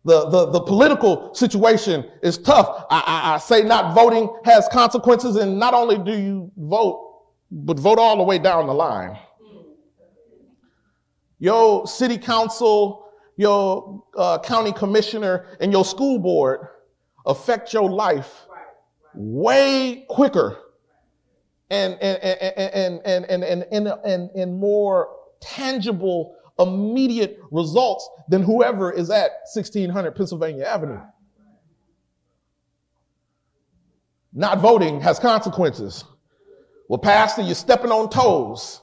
The, 0.05 0.29
the, 0.29 0.51
the 0.51 0.61
political 0.61 1.33
situation 1.33 2.05
is 2.21 2.37
tough. 2.37 2.85
I, 2.91 3.03
I, 3.05 3.33
I 3.33 3.37
say 3.39 3.63
not 3.63 3.95
voting 3.95 4.29
has 4.45 4.67
consequences, 4.71 5.35
and 5.35 5.57
not 5.57 5.73
only 5.73 5.97
do 5.97 6.15
you 6.17 6.51
vote, 6.57 7.23
but 7.51 7.79
vote 7.79 7.97
all 7.97 8.15
the 8.17 8.23
way 8.23 8.37
down 8.37 8.67
the 8.67 8.73
line. 8.73 9.17
Your 11.39 11.87
city 11.87 12.19
council, 12.19 13.09
your 13.35 14.03
uh, 14.15 14.37
county 14.39 14.71
commissioner, 14.71 15.57
and 15.59 15.71
your 15.71 15.83
school 15.83 16.19
board 16.19 16.67
affect 17.25 17.73
your 17.73 17.89
life 17.89 18.45
way 19.15 20.05
quicker 20.09 20.57
and 21.71 21.93
and 21.95 22.17
and 22.21 22.41
and 22.41 23.01
and 23.05 23.25
and 23.27 23.43
and, 23.43 23.65
and, 23.71 23.87
and, 24.05 24.29
and 24.35 24.59
more 24.59 25.09
tangible 25.41 26.35
immediate 26.59 27.39
results 27.51 28.09
than 28.29 28.41
whoever 28.41 28.91
is 28.91 29.09
at 29.09 29.31
1600 29.53 30.11
Pennsylvania 30.15 30.65
Avenue. 30.65 31.01
Not 34.33 34.59
voting 34.59 34.99
has 35.01 35.19
consequences. 35.19 36.03
Well, 36.89 36.99
Pastor, 36.99 37.41
you're 37.41 37.55
stepping 37.55 37.91
on 37.91 38.09
toes. 38.09 38.81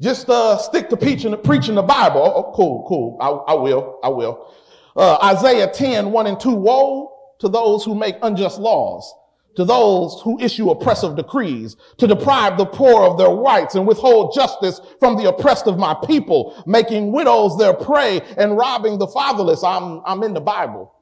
Just 0.00 0.28
uh, 0.28 0.56
stick 0.58 0.88
to 0.90 0.96
preaching, 0.96 1.36
preaching 1.42 1.74
the 1.74 1.82
Bible. 1.82 2.22
Oh, 2.22 2.52
cool, 2.54 2.84
cool. 2.88 3.18
I, 3.20 3.52
I 3.52 3.54
will. 3.54 3.98
I 4.02 4.08
will. 4.08 4.54
Uh, 4.96 5.18
Isaiah 5.22 5.70
10, 5.70 6.10
1 6.10 6.26
and 6.26 6.40
2. 6.40 6.54
Woe 6.54 7.12
to 7.40 7.48
those 7.48 7.84
who 7.84 7.94
make 7.94 8.16
unjust 8.22 8.58
laws 8.58 9.12
to 9.58 9.64
those 9.64 10.20
who 10.22 10.38
issue 10.38 10.70
oppressive 10.70 11.16
decrees, 11.16 11.74
to 11.96 12.06
deprive 12.06 12.56
the 12.56 12.64
poor 12.64 13.02
of 13.02 13.18
their 13.18 13.30
rights 13.30 13.74
and 13.74 13.88
withhold 13.88 14.32
justice 14.32 14.80
from 15.00 15.16
the 15.16 15.28
oppressed 15.28 15.66
of 15.66 15.76
my 15.76 15.96
people, 16.06 16.62
making 16.64 17.10
widows 17.10 17.58
their 17.58 17.74
prey 17.74 18.20
and 18.36 18.56
robbing 18.56 18.98
the 18.98 19.08
fatherless. 19.08 19.64
I'm, 19.64 20.00
I'm 20.06 20.22
in 20.22 20.32
the 20.32 20.40
Bible. 20.40 20.94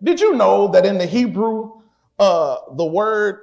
Did 0.00 0.20
you 0.20 0.34
know 0.36 0.68
that 0.68 0.86
in 0.86 0.96
the 0.96 1.06
Hebrew, 1.06 1.82
uh, 2.20 2.58
the 2.76 2.86
word 2.86 3.40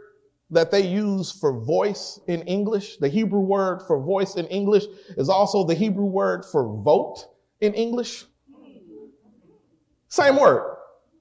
that 0.51 0.71
they 0.71 0.87
use 0.87 1.29
for 1.29 1.59
voice 1.59 2.17
in 2.27 2.43
English, 2.43 2.95
the 2.99 3.09
Hebrew 3.09 3.41
word 3.41 3.81
for 3.85 3.99
voice 3.99 4.35
in 4.35 4.45
English 4.45 4.85
is 5.17 5.27
also 5.27 5.65
the 5.65 5.75
Hebrew 5.75 6.05
word 6.05 6.45
for 6.45 6.77
vote 6.77 7.25
in 7.59 7.73
English? 7.73 8.23
Same 10.07 10.37
word, 10.37 10.77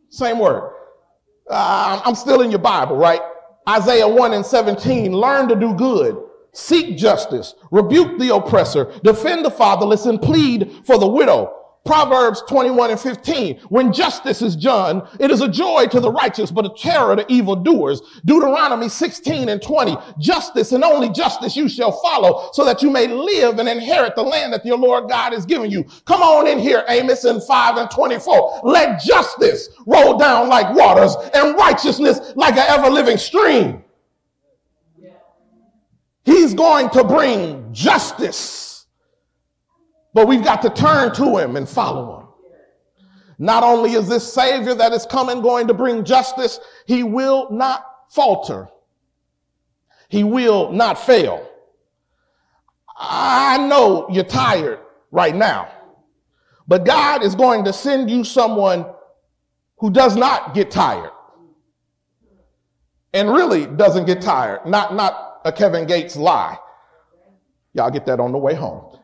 same 0.08 0.38
word. 0.38 0.81
Uh, 1.52 2.00
I'm 2.04 2.14
still 2.14 2.40
in 2.40 2.50
your 2.50 2.60
Bible, 2.60 2.96
right? 2.96 3.20
Isaiah 3.68 4.08
1 4.08 4.32
and 4.32 4.44
17. 4.44 5.12
Learn 5.12 5.48
to 5.48 5.54
do 5.54 5.74
good. 5.74 6.16
Seek 6.54 6.96
justice. 6.96 7.54
Rebuke 7.70 8.18
the 8.18 8.34
oppressor. 8.34 8.92
Defend 9.04 9.44
the 9.44 9.50
fatherless 9.50 10.06
and 10.06 10.20
plead 10.20 10.80
for 10.84 10.98
the 10.98 11.06
widow. 11.06 11.54
Proverbs 11.84 12.42
21 12.48 12.92
and 12.92 13.00
15. 13.00 13.58
When 13.68 13.92
justice 13.92 14.40
is 14.40 14.54
done, 14.54 15.02
it 15.18 15.32
is 15.32 15.40
a 15.40 15.48
joy 15.48 15.86
to 15.86 15.98
the 15.98 16.12
righteous, 16.12 16.52
but 16.52 16.64
a 16.64 16.70
terror 16.70 17.16
to 17.16 17.26
evildoers. 17.32 18.00
Deuteronomy 18.24 18.88
16 18.88 19.48
and 19.48 19.60
20. 19.60 19.96
Justice 20.18 20.70
and 20.72 20.84
only 20.84 21.10
justice 21.10 21.56
you 21.56 21.68
shall 21.68 21.92
follow 21.92 22.50
so 22.52 22.64
that 22.64 22.82
you 22.82 22.90
may 22.90 23.08
live 23.08 23.58
and 23.58 23.68
inherit 23.68 24.14
the 24.14 24.22
land 24.22 24.52
that 24.52 24.64
your 24.64 24.78
Lord 24.78 25.08
God 25.08 25.32
has 25.32 25.44
given 25.44 25.70
you. 25.70 25.84
Come 26.04 26.22
on 26.22 26.46
in 26.46 26.60
here, 26.60 26.84
Amos 26.88 27.24
in 27.24 27.40
5 27.40 27.76
and 27.76 27.90
24. 27.90 28.60
Let 28.62 29.00
justice 29.00 29.68
roll 29.86 30.16
down 30.16 30.48
like 30.48 30.72
waters 30.76 31.16
and 31.34 31.56
righteousness 31.56 32.32
like 32.36 32.54
an 32.54 32.66
ever 32.68 32.90
living 32.90 33.18
stream. 33.18 33.82
He's 36.24 36.54
going 36.54 36.90
to 36.90 37.02
bring 37.02 37.72
justice 37.72 38.71
but 40.14 40.26
we've 40.28 40.44
got 40.44 40.62
to 40.62 40.70
turn 40.70 41.14
to 41.14 41.38
him 41.38 41.56
and 41.56 41.68
follow 41.68 42.20
him. 42.20 42.22
Not 43.38 43.62
only 43.62 43.92
is 43.92 44.08
this 44.08 44.30
Savior 44.32 44.74
that 44.74 44.92
is 44.92 45.06
coming 45.06 45.40
going 45.40 45.66
to 45.66 45.74
bring 45.74 46.04
justice, 46.04 46.60
he 46.86 47.02
will 47.02 47.50
not 47.50 47.84
falter. 48.10 48.68
He 50.08 50.22
will 50.22 50.70
not 50.70 50.98
fail. 50.98 51.48
I 52.96 53.58
know 53.66 54.06
you're 54.10 54.24
tired 54.24 54.78
right 55.10 55.34
now, 55.34 55.72
but 56.68 56.84
God 56.84 57.24
is 57.24 57.34
going 57.34 57.64
to 57.64 57.72
send 57.72 58.10
you 58.10 58.22
someone 58.22 58.86
who 59.78 59.90
does 59.90 60.14
not 60.14 60.54
get 60.54 60.70
tired 60.70 61.10
and 63.12 63.30
really 63.30 63.66
doesn't 63.66 64.04
get 64.04 64.20
tired. 64.20 64.66
Not, 64.66 64.94
not 64.94 65.40
a 65.44 65.50
Kevin 65.50 65.86
Gates 65.86 66.16
lie. 66.16 66.56
Y'all 67.74 67.90
get 67.90 68.06
that 68.06 68.20
on 68.20 68.32
the 68.32 68.38
way 68.38 68.54
home. 68.54 68.98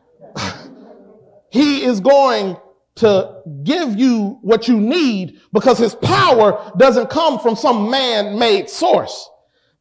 He 1.51 1.83
is 1.83 1.99
going 1.99 2.57
to 2.95 3.41
give 3.63 3.97
you 3.97 4.39
what 4.41 4.67
you 4.67 4.79
need 4.79 5.39
because 5.53 5.77
his 5.77 5.95
power 5.95 6.71
doesn't 6.77 7.09
come 7.09 7.39
from 7.39 7.55
some 7.55 7.89
man-made 7.89 8.69
source. 8.69 9.29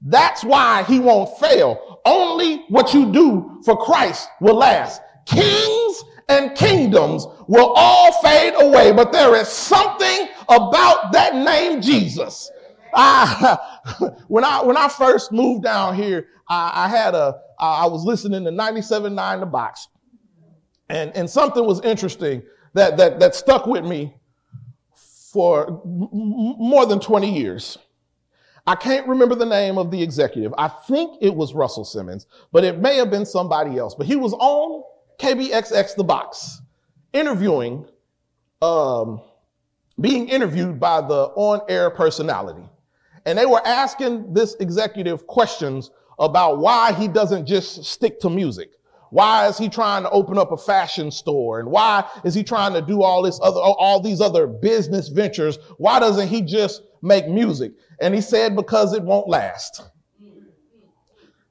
That's 0.01 0.45
why 0.45 0.85
he 0.85 1.01
won't 1.01 1.37
fail. 1.39 2.01
Only 2.05 2.65
what 2.69 2.95
you 2.95 3.13
do 3.13 3.61
for 3.65 3.77
Christ 3.77 4.29
will 4.41 4.55
last. 4.55 5.03
Kings 5.27 6.05
and 6.29 6.55
kingdoms 6.57 7.27
will 7.49 7.73
all 7.75 8.13
fade 8.23 8.55
away, 8.57 8.93
but 8.93 9.13
there 9.13 9.35
is 9.35 9.49
something 9.49 10.29
about 10.49 11.13
that 11.13 11.35
name 11.35 11.81
Jesus. 11.81 12.51
I, 12.95 13.59
when 14.29 14.45
I 14.45 14.63
when 14.63 14.77
I 14.77 14.89
first 14.89 15.33
moved 15.33 15.65
down 15.65 15.95
here, 15.95 16.29
I, 16.49 16.85
I 16.85 16.89
had 16.89 17.15
a 17.15 17.41
I 17.59 17.87
was 17.87 18.05
listening 18.05 18.45
to 18.45 18.51
97.9 18.51 19.41
The 19.41 19.47
Box, 19.47 19.89
and, 20.89 21.15
and 21.15 21.29
something 21.29 21.65
was 21.65 21.81
interesting 21.83 22.43
that, 22.75 22.97
that, 22.97 23.21
that 23.21 23.35
stuck 23.35 23.67
with 23.67 23.85
me 23.85 24.15
for 25.33 25.83
more 25.85 26.87
than 26.87 27.01
20 27.01 27.39
years. 27.39 27.79
I 28.67 28.75
can't 28.75 29.07
remember 29.07 29.35
the 29.35 29.47
name 29.47 29.79
of 29.79 29.91
the 29.91 30.03
executive. 30.03 30.53
I 30.59 30.69
think 30.69 31.19
it 31.23 31.35
was 31.35 31.55
Russell 31.55 31.85
Simmons, 31.85 32.27
but 32.53 32.65
it 32.65 32.79
may 32.79 32.97
have 32.97 33.11
been 33.11 33.25
somebody 33.25 33.79
else. 33.79 33.95
But 33.95 34.07
he 34.07 34.17
was 34.17 34.35
on 34.35 34.83
KBXX 35.19 35.97
The 35.97 36.05
Box 36.05 36.61
interviewing, 37.13 37.87
um, 38.61 39.23
being 40.01 40.29
interviewed 40.29 40.79
by 40.79 41.01
the 41.01 41.31
on 41.35 41.61
air 41.69 41.91
personality. 41.91 42.69
And 43.25 43.39
they 43.39 43.47
were 43.47 43.67
asking 43.67 44.33
this 44.33 44.55
executive 44.61 45.27
questions 45.27 45.91
about 46.19 46.59
why 46.59 46.93
he 46.93 47.09
doesn't 47.09 47.47
just 47.47 47.85
stick 47.85 48.21
to 48.21 48.31
music. 48.31 48.71
Why 49.11 49.47
is 49.49 49.57
he 49.57 49.69
trying 49.69 50.03
to 50.03 50.11
open 50.11 50.39
up 50.39 50.53
a 50.53 50.57
fashion 50.57 51.11
store? 51.11 51.61
And 51.61 51.71
why 51.71 52.09
is 52.25 52.35
he 52.35 52.43
trying 52.43 52.75
to 52.75 52.83
do 52.83 53.03
all 53.03 53.23
this 53.23 53.39
other, 53.43 53.61
all 53.61 54.01
these 54.01 54.21
other 54.21 54.47
business 54.47 55.09
ventures? 55.09 55.59
Why 55.79 55.99
doesn't 55.99 56.29
he 56.29 56.43
just 56.43 56.83
make 57.03 57.29
music? 57.29 57.73
And 58.01 58.15
he 58.15 58.21
said, 58.21 58.55
because 58.55 58.93
it 58.93 59.03
won't 59.03 59.29
last. 59.29 59.83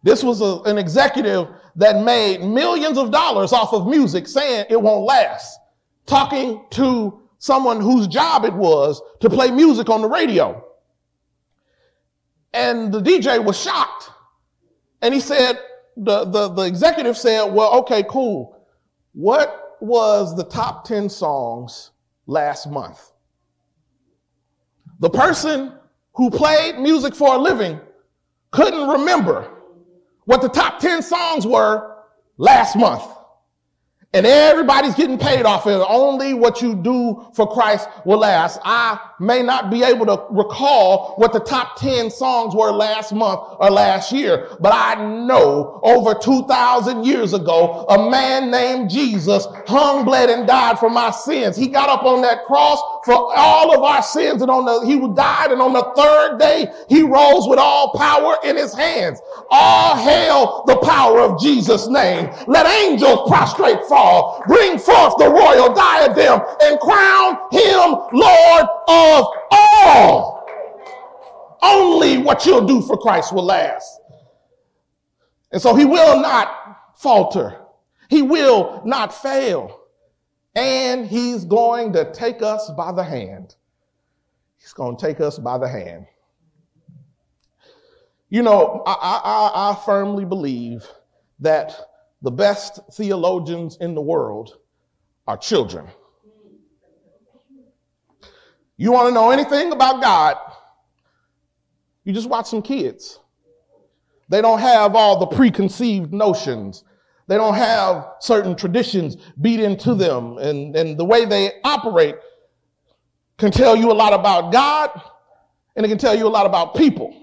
This 0.04 0.24
was 0.24 0.42
a, 0.42 0.62
an 0.70 0.78
executive 0.78 1.48
that 1.76 2.04
made 2.04 2.42
millions 2.42 2.98
of 2.98 3.12
dollars 3.12 3.52
off 3.52 3.74
of 3.74 3.88
music 3.88 4.28
saying 4.28 4.66
it 4.70 4.82
won't 4.82 5.06
last. 5.06 5.60
Talking 6.06 6.66
to 6.72 7.22
someone 7.40 7.82
whose 7.82 8.08
job 8.08 8.46
it 8.46 8.54
was 8.54 9.02
to 9.20 9.30
play 9.30 9.52
music 9.52 9.90
on 9.90 10.02
the 10.02 10.08
radio. 10.08 10.64
And 12.54 12.92
the 12.92 13.02
DJ 13.02 13.44
was 13.44 13.60
shocked. 13.62 14.10
And 15.02 15.14
he 15.14 15.20
said, 15.20 15.60
the, 15.98 16.26
the, 16.26 16.50
the 16.50 16.62
executive 16.64 17.18
said, 17.18 17.46
well, 17.46 17.80
okay, 17.80 18.04
cool. 18.04 18.58
What 19.14 19.78
was 19.82 20.36
the 20.36 20.44
top 20.44 20.86
10 20.86 21.10
songs 21.10 21.92
last 22.28 22.70
month? 22.70 23.12
The 25.00 25.10
person 25.10 25.74
who 26.14 26.30
played 26.30 26.80
music 26.80 27.16
for 27.16 27.36
a 27.36 27.38
living 27.38 27.80
couldn't 28.52 28.88
remember 28.88 29.52
what 30.26 30.42
the 30.42 30.50
top 30.50 30.80
10 30.80 31.02
songs 31.02 31.46
were 31.46 31.96
last 32.38 32.76
month 32.76 33.04
and 34.14 34.26
everybody's 34.26 34.96
getting 34.96 35.18
paid 35.18 35.46
off 35.46 35.68
it. 35.68 35.84
Only 35.88 36.34
what 36.34 36.62
you 36.62 36.76
do 36.76 37.28
for 37.34 37.46
Christ 37.46 37.90
will 38.06 38.20
last. 38.20 38.60
I 38.64 39.00
may 39.20 39.44
not 39.44 39.70
be 39.70 39.84
able 39.84 40.06
to 40.06 40.26
recall 40.30 41.16
what 41.18 41.34
the 41.34 41.40
top 41.42 41.78
10 41.78 42.10
songs 42.10 42.56
were 42.56 42.72
last 42.72 43.14
month 43.14 43.42
or 43.60 43.70
last 43.70 44.12
year, 44.14 44.50
but 44.62 44.74
I 44.74 44.96
know 45.06 45.80
over 45.84 46.14
2,000 46.14 47.04
years 47.04 47.34
ago, 47.34 47.86
a 47.90 48.10
man 48.10 48.50
named 48.50 48.90
Jesus 48.90 49.46
hung, 49.68 50.06
bled, 50.06 50.30
and 50.30 50.48
died 50.48 50.80
for 50.80 50.90
my 50.90 51.12
sins. 51.12 51.58
He 51.58 51.68
got 51.68 51.90
up 51.90 52.04
on 52.04 52.22
that 52.22 52.46
cross 52.46 52.80
for 53.08 53.34
all 53.38 53.74
of 53.74 53.82
our 53.84 54.04
sins 54.04 54.42
and 54.42 54.52
on 54.52 54.66
the, 54.66 54.86
he 54.86 55.00
died 55.16 55.52
and 55.52 55.62
on 55.62 55.72
the 55.72 55.94
third 55.96 56.38
day, 56.38 56.68
he 56.90 57.04
rose 57.04 57.48
with 57.48 57.58
all 57.58 57.94
power 57.94 58.36
in 58.44 58.58
his 58.58 58.76
hands. 58.76 59.22
All 59.50 59.96
hail 59.96 60.66
the 60.68 60.76
power 60.80 61.22
of 61.22 61.40
Jesus' 61.40 61.88
name. 61.88 62.30
Let 62.48 62.66
angels 62.66 63.30
prostrate 63.30 63.82
fall, 63.86 64.44
bring 64.46 64.78
forth 64.78 65.16
the 65.18 65.30
royal 65.30 65.74
diadem 65.74 66.42
and 66.62 66.80
crown 66.82 67.38
him 67.50 67.96
Lord 68.12 68.66
of 68.90 69.26
all. 69.52 70.46
Only 71.64 72.18
what 72.18 72.46
you'll 72.46 72.68
do 72.68 72.82
for 72.82 72.98
Christ 72.98 73.34
will 73.34 73.46
last. 73.46 74.02
And 75.54 75.62
so 75.62 75.76
he 75.76 75.86
will 75.86 76.20
not 76.20 76.78
falter. 76.98 77.58
He 78.10 78.22
will 78.22 78.82
not 78.84 79.14
fail. 79.14 79.77
And 80.58 81.06
he's 81.06 81.46
going 81.46 81.94
to 81.94 82.12
take 82.12 82.42
us 82.42 82.72
by 82.72 82.92
the 82.92 83.04
hand. 83.04 83.56
He's 84.58 84.74
going 84.74 84.98
to 84.98 85.06
take 85.06 85.22
us 85.22 85.38
by 85.38 85.60
the 85.60 85.68
hand. 85.68 86.08
You 88.30 88.42
know, 88.42 88.82
I, 88.88 88.94
I, 88.94 89.72
I 89.72 89.86
firmly 89.86 90.26
believe 90.26 90.84
that 91.40 91.80
the 92.24 92.32
best 92.32 92.80
theologians 92.92 93.78
in 93.80 93.94
the 93.94 94.02
world 94.02 94.58
are 95.28 95.38
children. 95.38 95.88
You 98.78 98.92
want 98.92 99.10
to 99.10 99.14
know 99.14 99.30
anything 99.30 99.72
about 99.72 100.02
God? 100.02 100.38
You 102.04 102.14
just 102.14 102.30
watch 102.30 102.48
some 102.48 102.64
kids. 102.64 103.20
They 104.28 104.42
don't 104.42 104.60
have 104.60 104.96
all 104.96 105.20
the 105.20 105.28
preconceived 105.28 106.12
notions. 106.12 106.84
They 107.28 107.36
don't 107.36 107.56
have 107.56 108.08
certain 108.20 108.56
traditions 108.56 109.18
beat 109.42 109.60
into 109.60 109.94
them. 109.94 110.38
And, 110.38 110.76
and 110.76 110.98
the 110.98 111.06
way 111.06 111.26
they 111.26 111.52
operate 111.64 112.16
can 113.38 113.52
tell 113.52 113.76
you 113.76 113.92
a 113.92 113.94
lot 113.94 114.14
about 114.14 114.52
God 114.52 114.90
and 115.76 115.86
it 115.86 115.90
can 115.90 115.98
tell 115.98 116.18
you 116.18 116.26
a 116.26 116.30
lot 116.30 116.46
about 116.46 116.76
people. 116.76 117.14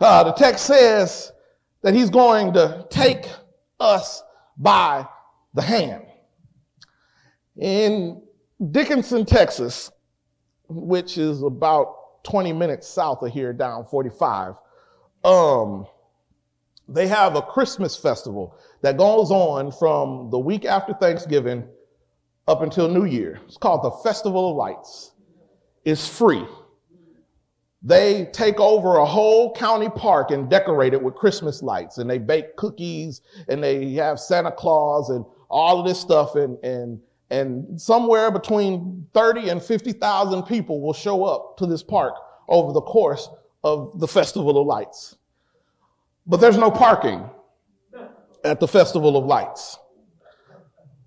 Uh, 0.00 0.24
the 0.24 0.32
text 0.32 0.64
says 0.64 1.32
that 1.82 1.92
he's 1.92 2.08
going 2.08 2.54
to 2.54 2.86
take 2.88 3.26
us 3.78 4.22
by 4.56 5.06
the 5.52 5.60
hand. 5.60 6.06
In 7.58 8.22
Dickinson, 8.70 9.26
Texas, 9.26 9.90
which 10.68 11.18
is 11.18 11.42
about 11.42 12.22
20 12.24 12.52
minutes 12.54 12.88
south 12.88 13.22
of 13.22 13.32
here 13.32 13.52
down 13.52 13.84
45, 13.84 14.54
um, 15.24 15.86
they 16.90 17.06
have 17.06 17.36
a 17.36 17.42
Christmas 17.42 17.96
festival 17.96 18.56
that 18.82 18.96
goes 18.96 19.30
on 19.30 19.70
from 19.72 20.28
the 20.30 20.38
week 20.38 20.64
after 20.64 20.92
Thanksgiving 20.94 21.64
up 22.48 22.62
until 22.62 22.88
New 22.88 23.04
Year. 23.04 23.40
It's 23.46 23.56
called 23.56 23.84
the 23.84 23.90
Festival 24.02 24.50
of 24.50 24.56
Lights. 24.56 25.12
It's 25.84 26.08
free. 26.08 26.44
They 27.82 28.26
take 28.32 28.60
over 28.60 28.96
a 28.96 29.06
whole 29.06 29.54
county 29.54 29.88
park 29.88 30.32
and 30.32 30.50
decorate 30.50 30.92
it 30.92 31.02
with 31.02 31.14
Christmas 31.14 31.62
lights 31.62 31.96
and 31.98 32.10
they 32.10 32.18
bake 32.18 32.56
cookies 32.56 33.22
and 33.48 33.62
they 33.62 33.92
have 33.92 34.20
Santa 34.20 34.52
Claus 34.52 35.08
and 35.08 35.24
all 35.48 35.80
of 35.80 35.86
this 35.86 35.98
stuff 35.98 36.34
and, 36.34 36.62
and, 36.62 37.00
and 37.30 37.80
somewhere 37.80 38.30
between 38.30 39.06
30 39.14 39.48
and 39.48 39.62
50,000 39.62 40.42
people 40.42 40.82
will 40.82 40.92
show 40.92 41.24
up 41.24 41.56
to 41.56 41.66
this 41.66 41.82
park 41.82 42.14
over 42.48 42.72
the 42.72 42.82
course 42.82 43.30
of 43.64 43.98
the 43.98 44.08
Festival 44.08 44.60
of 44.60 44.66
Lights. 44.66 45.16
But 46.30 46.40
there's 46.40 46.56
no 46.56 46.70
parking 46.70 47.28
at 48.44 48.60
the 48.60 48.68
Festival 48.68 49.18
of 49.18 49.26
Lights. 49.26 49.76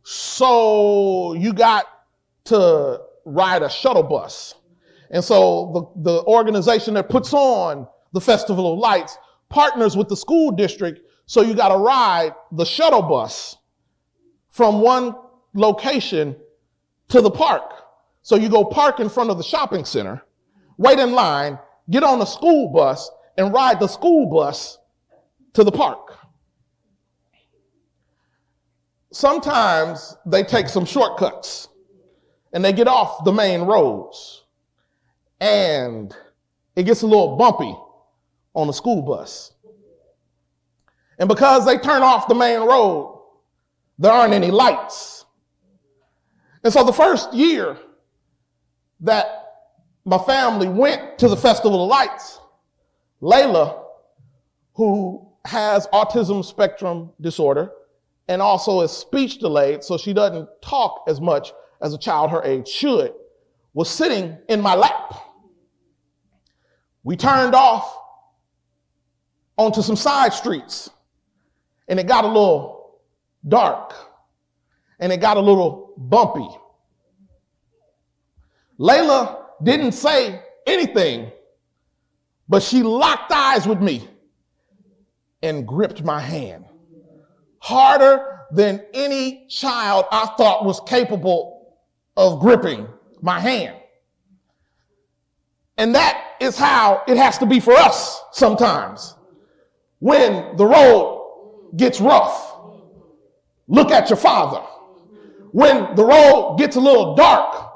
So 0.03 1.33
you 1.33 1.53
got 1.53 1.85
to 2.45 3.01
ride 3.25 3.63
a 3.63 3.69
shuttle 3.69 4.03
bus 4.03 4.53
and 5.13 5.23
so 5.23 5.93
the, 5.95 6.11
the 6.11 6.23
organization 6.23 6.95
that 6.95 7.07
puts 7.07 7.33
on 7.33 7.87
the 8.13 8.19
Festival 8.19 8.73
of 8.73 8.79
Lights 8.79 9.17
partners 9.47 9.95
with 9.95 10.09
the 10.09 10.17
school 10.17 10.51
district. 10.51 11.01
So 11.27 11.41
you 11.41 11.53
got 11.53 11.69
to 11.69 11.77
ride 11.77 12.33
the 12.51 12.65
shuttle 12.65 13.03
bus 13.03 13.55
from 14.49 14.81
one 14.81 15.15
location 15.53 16.35
to 17.09 17.21
the 17.21 17.29
park. 17.29 17.71
So 18.23 18.35
you 18.35 18.49
go 18.49 18.65
park 18.65 18.99
in 18.99 19.07
front 19.07 19.29
of 19.29 19.37
the 19.37 19.43
shopping 19.43 19.85
center, 19.85 20.23
wait 20.77 20.97
in 20.97 21.11
line, 21.11 21.59
get 21.91 22.03
on 22.03 22.17
the 22.17 22.25
school 22.25 22.69
bus 22.69 23.09
and 23.37 23.53
ride 23.53 23.79
the 23.79 23.87
school 23.87 24.25
bus 24.25 24.79
to 25.53 25.63
the 25.63 25.71
park. 25.71 26.17
Sometimes 29.11 30.15
they 30.25 30.43
take 30.43 30.67
some 30.67 30.85
shortcuts 30.85 31.67
and 32.51 32.65
they 32.65 32.73
get 32.73 32.87
off 32.87 33.23
the 33.23 33.31
main 33.31 33.61
roads 33.61 34.43
and 35.39 36.15
it 36.75 36.83
gets 36.83 37.03
a 37.03 37.07
little 37.07 37.35
bumpy 37.35 37.75
on 38.55 38.67
the 38.67 38.73
school 38.73 39.01
bus. 39.01 39.53
And 41.19 41.29
because 41.29 41.65
they 41.65 41.77
turn 41.77 42.01
off 42.01 42.27
the 42.27 42.35
main 42.35 42.61
road, 42.61 43.21
there 43.99 44.11
aren't 44.11 44.33
any 44.33 44.49
lights. 44.49 45.25
And 46.63 46.73
so 46.73 46.83
the 46.83 46.93
first 46.93 47.33
year 47.33 47.77
that 49.01 49.25
my 50.05 50.17
family 50.17 50.67
went 50.67 51.19
to 51.19 51.27
the 51.27 51.37
Festival 51.37 51.83
of 51.83 51.89
Lights, 51.89 52.39
Layla, 53.21 53.83
who 54.73 55.32
has 55.45 55.87
autism 55.87 56.43
spectrum 56.43 57.11
disorder 57.19 57.71
and 58.27 58.41
also 58.41 58.81
is 58.81 58.91
speech 58.91 59.39
delayed, 59.39 59.83
so 59.83 59.97
she 59.97 60.13
doesn't 60.13 60.47
talk 60.61 61.03
as 61.07 61.19
much 61.19 61.51
as 61.81 61.93
a 61.93 61.97
child 61.97 62.31
her 62.31 62.41
age 62.43 62.67
should, 62.67 63.13
was 63.73 63.89
sitting 63.89 64.37
in 64.47 64.61
my 64.61 64.75
lap. 64.75 65.13
We 67.03 67.17
turned 67.17 67.53
off 67.53 67.97
onto 69.57 69.81
some 69.81 69.97
side 69.97 70.33
streets 70.33 70.89
and 71.89 71.99
it 71.99 72.07
got 72.07 72.23
a 72.23 72.27
little 72.27 72.99
dark 73.45 73.93
and 74.99 75.11
it 75.11 75.17
got 75.17 75.35
a 75.35 75.41
little 75.41 75.93
bumpy. 75.97 76.47
Layla 78.79 79.43
didn't 79.61 79.91
say 79.91 80.41
anything, 80.65 81.31
but 82.47 82.63
she 82.63 82.81
locked 82.81 83.31
eyes 83.33 83.67
with 83.67 83.81
me 83.81 84.07
and 85.43 85.67
gripped 85.67 86.03
my 86.03 86.19
hand 86.19 86.65
harder 87.59 88.39
than 88.51 88.83
any 88.93 89.47
child 89.47 90.05
I 90.11 90.25
thought 90.37 90.65
was 90.65 90.81
capable 90.87 91.77
of 92.17 92.39
gripping 92.39 92.87
my 93.21 93.39
hand. 93.39 93.77
And 95.77 95.95
that 95.95 96.21
is 96.39 96.57
how 96.57 97.03
it 97.07 97.17
has 97.17 97.37
to 97.39 97.45
be 97.45 97.59
for 97.59 97.73
us 97.73 98.21
sometimes. 98.31 99.15
When 99.99 100.57
the 100.57 100.65
road 100.65 101.71
gets 101.77 102.01
rough, 102.01 102.55
look 103.67 103.91
at 103.91 104.09
your 104.09 104.17
father. 104.17 104.61
When 105.51 105.95
the 105.95 106.03
road 106.03 106.57
gets 106.57 106.75
a 106.75 106.79
little 106.79 107.15
dark 107.15 107.71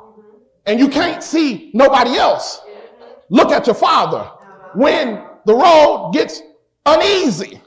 and 0.65 0.79
you 0.79 0.89
can't 0.89 1.23
see 1.23 1.71
nobody 1.73 2.17
else, 2.17 2.61
look 3.29 3.51
at 3.51 3.65
your 3.65 3.75
father. 3.75 4.29
When 4.75 5.23
the 5.45 5.55
road 5.55 6.11
gets 6.13 6.41
uneasy, 6.87 7.61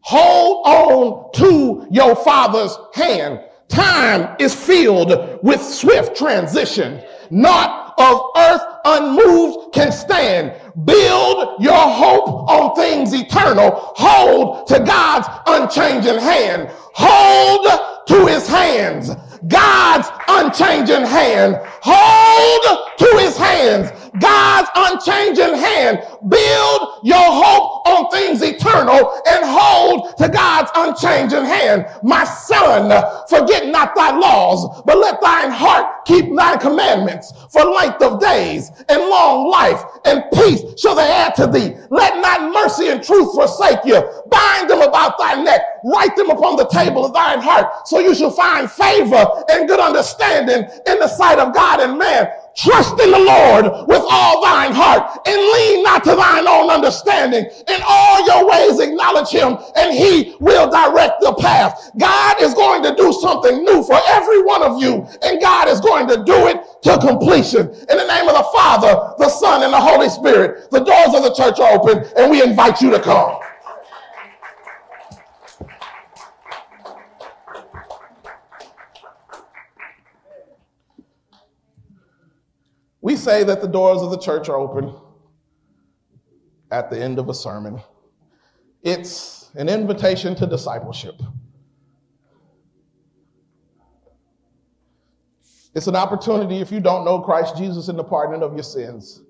hold 0.00 0.66
on 0.66 1.32
to 1.34 1.86
your 1.90 2.16
father's 2.16 2.76
hand. 2.94 3.40
Time 3.68 4.36
is 4.38 4.54
filled 4.54 5.40
with 5.42 5.62
swift 5.62 6.16
transition, 6.16 7.02
not 7.30 7.94
of 7.98 8.20
earth 8.36 8.62
unmoved 8.84 9.74
can 9.74 9.90
stand. 9.92 10.52
Build 10.84 11.62
your 11.62 11.74
hope 11.74 12.48
on 12.50 12.74
things 12.74 13.12
eternal. 13.12 13.92
Hold 13.96 14.66
to 14.68 14.80
God's 14.80 15.28
unchanging 15.46 16.18
hand. 16.18 16.68
Hold 16.94 18.06
to 18.08 18.26
his 18.26 18.46
hands. 18.46 19.10
God's 19.48 20.08
unchanging 20.28 21.06
hand. 21.06 21.56
Hold 21.82 22.98
to 22.98 23.18
his 23.18 23.36
hands. 23.36 24.03
God's 24.18 24.68
unchanging 24.76 25.54
hand. 25.54 25.98
Build 26.28 26.80
your 27.02 27.18
hope 27.18 27.86
on 27.88 28.10
things 28.10 28.42
eternal 28.42 29.20
and 29.26 29.44
hold 29.44 30.16
to 30.18 30.28
God's 30.28 30.70
unchanging 30.76 31.44
hand. 31.44 31.86
My 32.02 32.24
son, 32.24 32.90
forget 33.28 33.68
not 33.68 33.94
thy 33.94 34.16
laws, 34.16 34.82
but 34.86 34.98
let 34.98 35.20
thine 35.20 35.50
heart 35.50 36.04
keep 36.04 36.34
thy 36.34 36.56
commandments 36.56 37.32
for 37.50 37.64
length 37.64 38.02
of 38.02 38.20
days 38.20 38.70
and 38.88 39.00
long 39.00 39.50
life 39.50 39.82
and 40.04 40.22
peace 40.34 40.62
shall 40.78 40.94
they 40.94 41.10
add 41.10 41.34
to 41.36 41.46
thee. 41.46 41.74
Let 41.90 42.20
not 42.20 42.52
mercy 42.52 42.88
and 42.88 43.02
truth 43.02 43.34
forsake 43.34 43.84
you. 43.84 44.00
Bind 44.30 44.70
them 44.70 44.82
about 44.82 45.18
thy 45.18 45.42
neck. 45.42 45.60
Write 45.84 46.14
them 46.16 46.30
upon 46.30 46.56
the 46.56 46.66
table 46.66 47.04
of 47.04 47.12
thine 47.12 47.40
heart 47.40 47.86
so 47.88 47.98
you 47.98 48.14
shall 48.14 48.30
find 48.30 48.70
favor 48.70 49.26
and 49.50 49.68
good 49.68 49.80
understanding 49.80 50.68
in 50.86 50.98
the 50.98 51.08
sight 51.08 51.38
of 51.38 51.54
God 51.54 51.80
and 51.80 51.98
man. 51.98 52.28
Trust 52.56 53.00
in 53.00 53.10
the 53.10 53.18
Lord 53.18 53.88
with 53.88 54.04
all 54.08 54.40
thine 54.42 54.72
heart 54.72 55.18
and 55.26 55.36
lean 55.36 55.82
not 55.82 56.04
to 56.04 56.14
thine 56.14 56.46
own 56.46 56.70
understanding. 56.70 57.44
In 57.44 57.80
all 57.86 58.24
your 58.26 58.48
ways 58.48 58.78
acknowledge 58.78 59.30
him 59.30 59.58
and 59.74 59.92
he 59.92 60.36
will 60.38 60.70
direct 60.70 61.20
the 61.20 61.34
path. 61.34 61.90
God 61.98 62.40
is 62.40 62.54
going 62.54 62.84
to 62.84 62.94
do 62.94 63.12
something 63.12 63.64
new 63.64 63.82
for 63.82 63.98
every 64.06 64.42
one 64.42 64.62
of 64.62 64.80
you 64.80 65.06
and 65.22 65.40
God 65.40 65.68
is 65.68 65.80
going 65.80 66.06
to 66.08 66.22
do 66.22 66.46
it 66.46 66.62
to 66.82 66.96
completion. 66.98 67.66
In 67.90 67.98
the 67.98 68.06
name 68.06 68.28
of 68.28 68.34
the 68.34 68.48
Father, 68.54 69.14
the 69.18 69.28
Son, 69.28 69.64
and 69.64 69.72
the 69.72 69.80
Holy 69.80 70.08
Spirit, 70.08 70.70
the 70.70 70.80
doors 70.80 71.14
of 71.14 71.24
the 71.24 71.34
church 71.34 71.58
are 71.58 71.72
open 71.72 72.04
and 72.16 72.30
we 72.30 72.42
invite 72.42 72.80
you 72.80 72.90
to 72.90 73.00
come. 73.00 73.36
We 83.04 83.16
say 83.16 83.44
that 83.44 83.60
the 83.60 83.68
doors 83.68 84.00
of 84.00 84.10
the 84.10 84.16
church 84.16 84.48
are 84.48 84.56
open 84.56 84.96
at 86.70 86.88
the 86.88 86.98
end 86.98 87.18
of 87.18 87.28
a 87.28 87.34
sermon. 87.34 87.82
It's 88.82 89.50
an 89.56 89.68
invitation 89.68 90.34
to 90.36 90.46
discipleship. 90.46 91.20
It's 95.74 95.86
an 95.86 95.96
opportunity, 95.96 96.60
if 96.60 96.72
you 96.72 96.80
don't 96.80 97.04
know 97.04 97.20
Christ 97.20 97.58
Jesus 97.58 97.88
in 97.88 97.96
the 97.98 98.02
pardon 98.02 98.42
of 98.42 98.54
your 98.54 98.62
sins, 98.62 99.20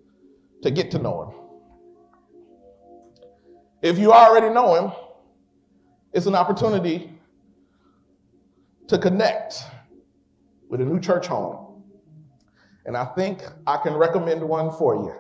to 0.63 0.71
get 0.71 0.93
to 0.93 1.01
know 1.01 1.23
him. 1.25 1.35
If 3.83 3.99
you 3.99 4.13
already 4.13 4.55
know 4.55 4.77
him, 4.77 4.93
it's 6.13 6.27
an 6.27 6.37
opportunity 6.37 7.19
to 8.87 8.99
connect 8.99 9.65
with 10.69 10.81
a 10.81 10.85
new 10.85 11.01
church 11.01 11.27
home. 11.27 11.64
And 12.87 12.97
I 12.97 13.05
think 13.05 13.43
I 13.67 13.79
can 13.79 13.95
recommend 13.95 14.43
one 14.43 14.71
for 14.73 14.95
you. 14.97 15.15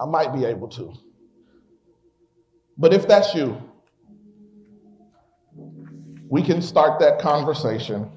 I 0.00 0.06
might 0.06 0.32
be 0.32 0.44
able 0.44 0.68
to. 0.68 0.92
But 2.78 2.94
if 2.94 3.06
that's 3.06 3.34
you, 3.34 3.60
we 6.28 6.42
can 6.42 6.62
start 6.62 6.98
that 7.00 7.18
conversation. 7.18 8.10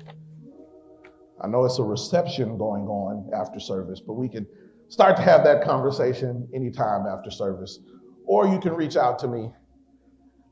I 1.42 1.48
know 1.48 1.66
it's 1.66 1.80
a 1.80 1.84
reception 1.84 2.58
going 2.58 2.88
on 2.88 3.30
after 3.34 3.60
service, 3.60 4.00
but 4.00 4.14
we 4.14 4.30
can 4.30 4.48
start 4.88 5.18
to 5.18 5.22
have 5.22 5.44
that 5.44 5.64
conversation 5.64 6.48
anytime 6.54 7.06
after 7.08 7.30
service. 7.30 7.80
Or 8.26 8.48
you 8.48 8.60
can 8.60 8.74
reach 8.74 8.96
out 8.96 9.20
to 9.20 9.28
me 9.28 9.52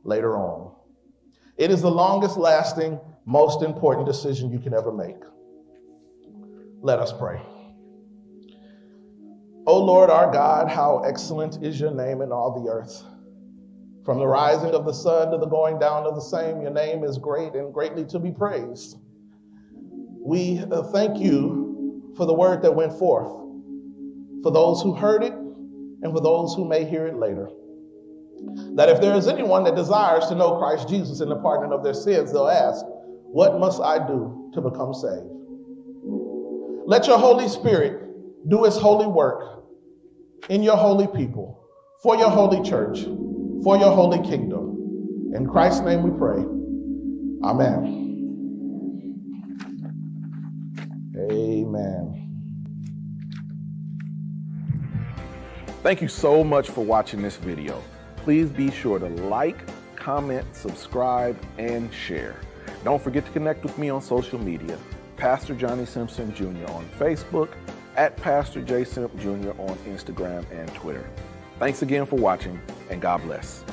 later 0.04 0.38
on. 0.38 0.76
It 1.58 1.72
is 1.72 1.82
the 1.82 1.90
longest 1.90 2.38
lasting, 2.38 3.00
most 3.26 3.64
important 3.64 4.08
decision 4.08 4.52
you 4.52 4.60
can 4.60 4.74
ever 4.74 4.92
make. 4.92 5.16
Let 6.84 7.00
us 7.00 7.14
pray. 7.14 7.42
O 9.66 9.80
Lord 9.80 10.10
our 10.10 10.30
God, 10.34 10.68
how 10.68 11.02
excellent 11.08 11.64
is 11.64 11.80
your 11.80 11.92
name 11.92 12.22
in 12.22 12.34
all 12.34 12.62
the 12.62 12.70
earth. 12.70 13.06
From 14.04 14.20
the 14.20 14.28
rising 14.28 14.72
of 14.72 14.84
the 14.84 14.92
sun 14.92 15.32
to 15.32 15.38
the 15.38 15.46
going 15.46 15.80
down 15.80 16.06
of 16.06 16.16
the 16.16 16.22
same, 16.22 16.62
your 16.62 16.72
name 16.72 17.06
is 17.06 17.18
great 17.18 17.54
and 17.54 17.74
greatly 17.74 18.04
to 18.08 18.20
be 18.20 18.32
praised. 18.32 18.98
We 19.72 20.60
uh, 20.60 20.84
thank 20.92 21.20
you 21.20 22.12
for 22.18 22.26
the 22.26 22.34
word 22.34 22.62
that 22.64 22.76
went 22.76 23.00
forth, 23.00 23.32
for 24.44 24.52
those 24.52 24.82
who 24.82 24.94
heard 24.94 25.24
it, 25.24 25.32
and 25.32 26.12
for 26.12 26.20
those 26.20 26.54
who 26.54 26.68
may 26.68 26.84
hear 26.84 27.08
it 27.08 27.16
later. 27.16 27.48
That 28.76 28.90
if 28.90 29.00
there 29.00 29.16
is 29.16 29.30
anyone 29.30 29.64
that 29.64 29.76
desires 29.78 30.28
to 30.28 30.36
know 30.36 30.58
Christ 30.58 30.90
Jesus 30.90 31.22
and 31.22 31.32
the 31.32 31.38
pardon 31.38 31.72
of 31.72 31.82
their 31.82 31.94
sins, 31.94 32.34
they'll 32.34 32.50
ask, 32.50 32.84
What 32.86 33.58
must 33.58 33.82
I 33.82 34.06
do 34.06 34.52
to 34.54 34.60
become 34.60 34.94
saved? 34.94 35.43
Let 36.86 37.08
your 37.08 37.18
Holy 37.18 37.48
Spirit 37.48 38.02
do 38.50 38.66
its 38.66 38.78
holy 38.78 39.08
work 39.08 39.66
in 40.50 40.62
your 40.64 40.76
holy 40.76 41.08
people, 41.08 41.64
for 42.02 42.18
your 42.18 42.30
holy 42.30 42.62
church 42.68 43.06
for 43.64 43.78
your 43.78 43.92
holy 43.92 44.22
kingdom. 44.28 45.32
In 45.34 45.48
Christ's 45.48 45.82
name 45.82 46.04
we 46.04 46.12
pray. 46.18 46.44
Amen. 47.44 48.02
Amen. 51.32 52.20
Thank 55.82 56.02
you 56.02 56.10
so 56.10 56.44
much 56.44 56.70
for 56.70 56.84
watching 56.84 57.22
this 57.22 57.38
video. 57.38 57.82
Please 58.18 58.50
be 58.50 58.70
sure 58.70 59.00
to 59.00 59.08
like, 59.08 59.58
comment, 59.96 60.46
subscribe, 60.54 61.38
and 61.58 61.94
share. 61.94 62.36
Don't 62.84 63.02
forget 63.02 63.26
to 63.26 63.32
connect 63.32 63.64
with 63.64 63.78
me 63.78 63.90
on 63.90 64.02
social 64.02 64.40
media. 64.40 64.78
Pastor 65.24 65.56
Johnnie 65.56 65.86
Simpson 65.86 66.36
Jr. 66.36 66.70
on 66.74 66.86
Facebook, 67.00 67.54
at 67.96 68.18
Pastor 68.18 68.62
J. 68.62 68.84
Simp 68.84 69.18
Jr. 69.18 69.52
on 69.52 69.78
Instagram 69.88 70.46
and 70.52 70.68
Twitter. 70.74 71.10
Thanks 71.60 71.82
again 71.82 72.06
for 72.06 72.18
watching, 72.18 72.60
and 72.90 73.02
God 73.02 73.22
bless. 73.22 73.64